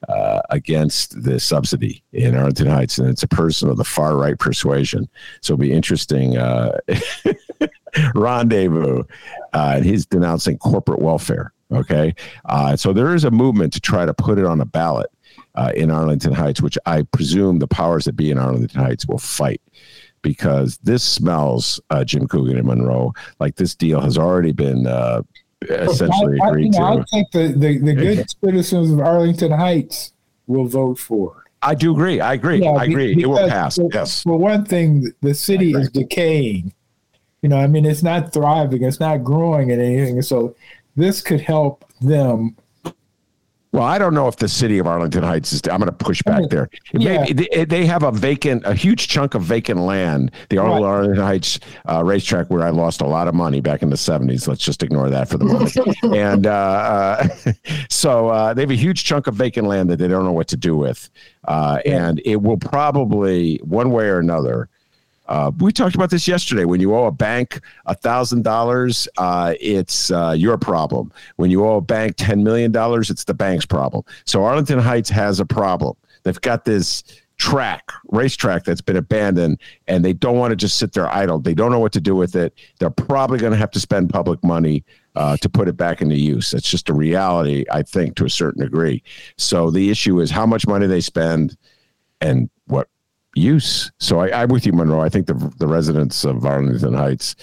[0.07, 4.37] uh, against the subsidy in Arlington Heights, and it's a person of the far right
[4.37, 5.09] persuasion.
[5.41, 6.77] So it'll be interesting uh,
[8.15, 9.03] rendezvous.
[9.53, 11.53] Uh, and he's denouncing corporate welfare.
[11.71, 12.15] Okay,
[12.45, 15.11] uh, so there is a movement to try to put it on a ballot
[15.53, 19.19] uh, in Arlington Heights, which I presume the powers that be in Arlington Heights will
[19.19, 19.61] fight
[20.21, 25.21] because this smells, uh, Jim Coogan and Monroe, like this deal has already been uh,
[25.61, 27.01] essentially I, I, agreed you know, to.
[27.01, 30.13] I think the, the, the good citizens of Arlington Heights
[30.47, 31.51] will vote for it.
[31.61, 32.21] I do agree.
[32.21, 32.61] I agree.
[32.63, 33.21] Yeah, I agree.
[33.21, 33.75] It will pass.
[33.75, 34.23] For, yes.
[34.23, 36.73] For one thing, the city is decaying.
[37.41, 38.83] You know, I mean, it's not thriving.
[38.83, 40.21] It's not growing at anything.
[40.21, 40.55] So
[40.95, 42.55] this could help them
[43.71, 45.61] well, I don't know if the city of Arlington Heights is.
[45.69, 46.69] I'm going to push back there.
[46.91, 47.21] Yeah.
[47.21, 50.31] Maybe, they, have a vacant, a huge chunk of vacant land.
[50.49, 50.81] The right.
[50.81, 54.47] Arlington Heights uh, racetrack, where I lost a lot of money back in the 70s.
[54.47, 55.77] Let's just ignore that for the moment.
[56.15, 57.27] and uh, uh,
[57.89, 60.47] so uh, they have a huge chunk of vacant land that they don't know what
[60.47, 61.07] to do with,
[61.45, 62.07] uh, yeah.
[62.07, 64.67] and it will probably, one way or another,
[65.29, 66.65] Uh, we talked about this yesterday.
[66.65, 71.13] When you owe a bank a thousand dollars, uh, it's uh, your problem.
[71.35, 74.03] When you owe a bank ten million dollars, it's the bank's problem.
[74.25, 75.95] So Arlington Heights has a problem.
[76.23, 77.03] They've got this
[77.37, 81.39] track, racetrack that's been abandoned, and they don't want to just sit there idle.
[81.39, 82.53] They don't know what to do with it.
[82.79, 84.83] They're probably going to have to spend public money
[85.15, 86.55] uh, to put it back into use.
[86.55, 89.03] It's just a reality, I think, to a certain degree.
[89.37, 91.55] So the issue is how much money they spend
[92.19, 92.89] and what
[93.39, 93.91] use.
[93.99, 95.01] So I, I'm with you, Monroe.
[95.01, 97.35] I think the the residents of Arlington Heights.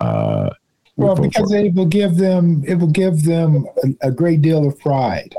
[0.00, 0.50] Uh,
[0.96, 4.78] well, because it will give them it will give them a, a great deal of
[4.78, 5.34] pride.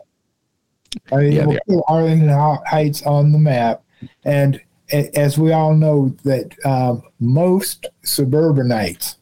[1.12, 2.30] I mean, yeah, it will put Arlington
[2.66, 3.84] Heights on the map,
[4.24, 4.62] and
[4.92, 9.18] as we all know, that um, most suburbanites,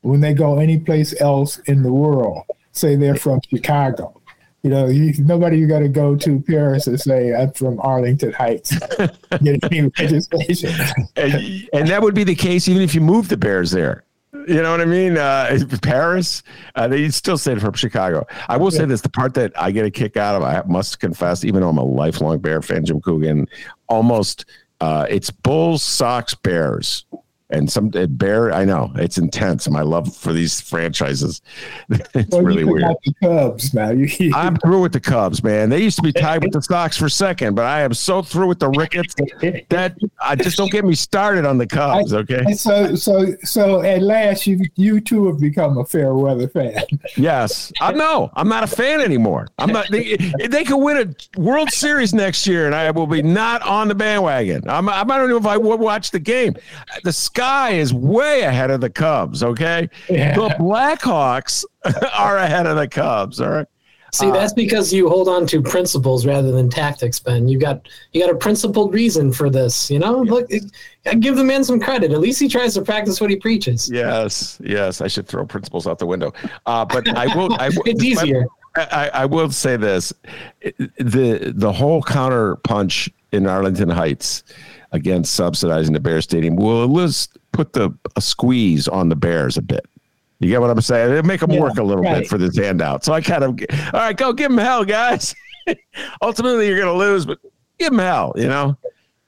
[0.00, 2.42] when they go anyplace else in the world,
[2.72, 4.20] say they're from Chicago,
[4.62, 8.32] you know, you, nobody you got to go to Paris and say I'm from Arlington
[8.32, 8.76] Heights.
[9.42, 10.72] get any registration.
[11.16, 14.04] and, and, that would be the case even if you moved the Bears there.
[14.46, 15.18] You know what I mean?
[15.18, 16.42] Uh, Paris,
[16.76, 18.24] uh, they still say from Chicago.
[18.48, 18.78] I will yeah.
[18.78, 21.60] say this: the part that I get a kick out of, I must confess, even
[21.60, 23.46] though I'm a lifelong Bear fan, Jim Coogan,
[23.88, 24.46] almost
[24.80, 27.04] uh, it's Bulls, Sox, Bears
[27.52, 28.52] and some eh, bear.
[28.52, 29.68] I know it's intense.
[29.68, 31.42] My love for these franchises,
[31.90, 32.84] it's well, really weird.
[33.04, 33.90] The Cubs now.
[34.34, 35.68] I'm through with the Cubs, man.
[35.68, 38.48] They used to be tied with the Sox for second, but I am so through
[38.48, 39.14] with the Ricketts
[39.68, 42.12] that I just don't get me started on the Cubs.
[42.12, 42.52] Okay.
[42.54, 46.82] So so so at last you you too have become a fair weather fan.
[47.16, 48.30] Yes, I know.
[48.34, 49.48] I'm not a fan anymore.
[49.58, 49.90] I'm not.
[49.90, 50.16] They,
[50.48, 53.94] they could win a World Series next year, and I will be not on the
[53.94, 54.68] bandwagon.
[54.68, 56.54] I'm, I don't know if I would watch the game.
[57.04, 59.42] The Sky Sky is way ahead of the Cubs.
[59.42, 60.36] Okay, yeah.
[60.36, 61.64] the Blackhawks
[62.14, 63.40] are ahead of the Cubs.
[63.40, 63.66] All right.
[64.12, 67.48] See, uh, that's because you hold on to principles rather than tactics, Ben.
[67.48, 69.90] You got you got a principled reason for this.
[69.90, 70.62] You know, look, it,
[71.18, 72.12] give the man some credit.
[72.12, 73.90] At least he tries to practice what he preaches.
[73.90, 75.00] Yes, yes.
[75.00, 76.32] I should throw principles out the window.
[76.66, 77.52] Uh, but I will.
[77.54, 78.46] I, it's easier.
[78.76, 80.12] I, I, will say this:
[80.60, 84.44] the the whole counter punch in Arlington Heights
[84.92, 89.62] against subsidizing the Bear Stadium will let's put the a squeeze on the Bears a
[89.62, 89.86] bit.
[90.38, 91.12] You get what I'm saying?
[91.12, 92.20] It'll make them yeah, work a little right.
[92.20, 93.04] bit for this handout.
[93.04, 93.60] So I kind of,
[93.94, 95.36] all right, go give them hell, guys.
[96.22, 97.38] Ultimately, you're going to lose, but
[97.78, 98.32] give them hell.
[98.34, 98.76] You know,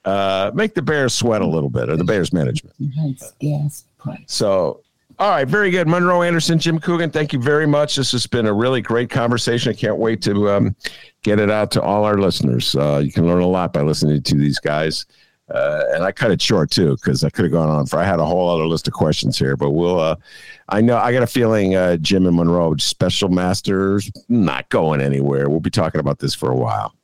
[0.05, 2.75] uh, make the Bears sweat a little bit, or the Bears management.
[2.79, 3.85] Yes.
[4.27, 4.83] So
[5.19, 5.87] all right, very good.
[5.87, 7.95] Monroe Anderson, Jim Coogan, thank you very much.
[7.95, 9.71] This has been a really great conversation.
[9.71, 10.75] I can't wait to um,
[11.23, 12.75] get it out to all our listeners.
[12.75, 15.07] Uh, you can learn a lot by listening to these guys.
[15.53, 17.99] Uh, and I cut it short too because I could have gone on for.
[17.99, 20.01] I had a whole other list of questions here, but we'll.
[20.01, 20.17] Uh,
[20.71, 25.51] I know I got a feeling uh, Jim and Monroe, special masters, not going anywhere.
[25.51, 26.95] We'll be talking about this for a while.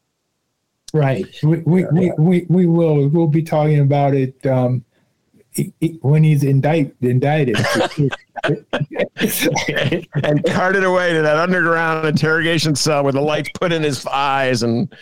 [0.95, 1.27] Right.
[1.43, 3.09] We we, we, we, we will.
[3.09, 4.85] We'll be talking about it um,
[6.01, 7.59] when he's indict, indicted.
[8.45, 14.63] and carted away to that underground interrogation cell with the lights put in his eyes
[14.63, 14.95] and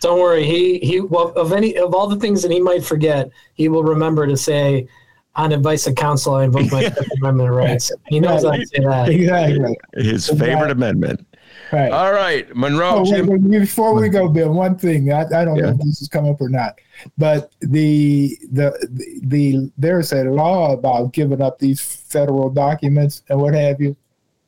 [0.00, 0.44] don't worry.
[0.44, 1.00] He he.
[1.00, 4.36] Well, of any of all the things that he might forget, he will remember to
[4.36, 4.88] say,
[5.34, 8.84] "On advice of counsel, I invoke my Fifth Amendment rights." He knows how to say
[8.84, 9.08] that.
[9.08, 9.76] Exactly.
[9.94, 11.26] His favorite amendment.
[11.72, 11.90] Right.
[11.90, 13.04] All right, Monroe.
[13.04, 15.62] Oh, wait, wait, before we go, Bill, one thing I, I don't yeah.
[15.62, 16.78] know if this has come up or not,
[17.18, 23.40] but the, the the the there's a law about giving up these federal documents and
[23.40, 23.96] what have you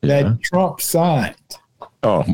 [0.01, 0.33] that yeah.
[0.41, 1.35] Trump signed.
[2.03, 2.25] Oh,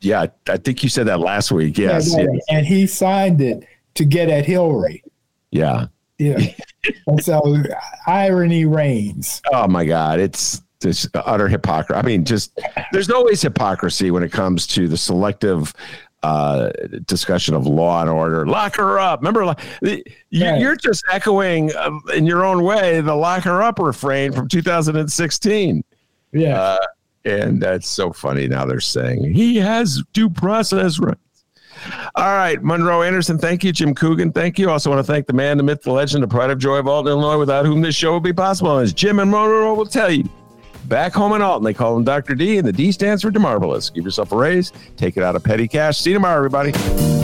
[0.00, 1.78] yeah, I think you said that last week.
[1.78, 2.44] Yes, yeah, yes.
[2.50, 5.02] and he signed it to get at Hillary.
[5.50, 5.86] Yeah,
[6.18, 6.38] yeah.
[7.06, 7.56] and so
[8.06, 9.42] irony reigns.
[9.52, 11.98] Oh my God, it's this utter hypocrisy.
[11.98, 12.58] I mean, just
[12.92, 15.72] there's always hypocrisy when it comes to the selective
[16.22, 16.70] uh,
[17.06, 18.46] discussion of law and order.
[18.46, 19.20] Lock her up.
[19.20, 19.54] Remember,
[20.30, 24.48] you, are just echoing uh, in your own way the lock her up refrain from
[24.48, 25.82] 2016.
[26.32, 26.60] Yeah.
[26.60, 26.78] Uh,
[27.24, 28.48] and that's so funny.
[28.48, 31.18] Now they're saying he has due process rights.
[32.14, 33.72] All right, Monroe Anderson, thank you.
[33.72, 34.70] Jim Coogan, thank you.
[34.70, 36.86] Also want to thank the man, the myth, the legend, the pride of joy of
[36.86, 38.78] Alton, Illinois, without whom this show would be possible.
[38.78, 40.28] As Jim and Monroe will tell you,
[40.84, 42.34] back home in Alton, they call him Dr.
[42.34, 43.92] D, and the D stands for DeMarvelous.
[43.92, 45.98] Give yourself a raise, take it out of petty cash.
[45.98, 47.21] See you tomorrow, everybody.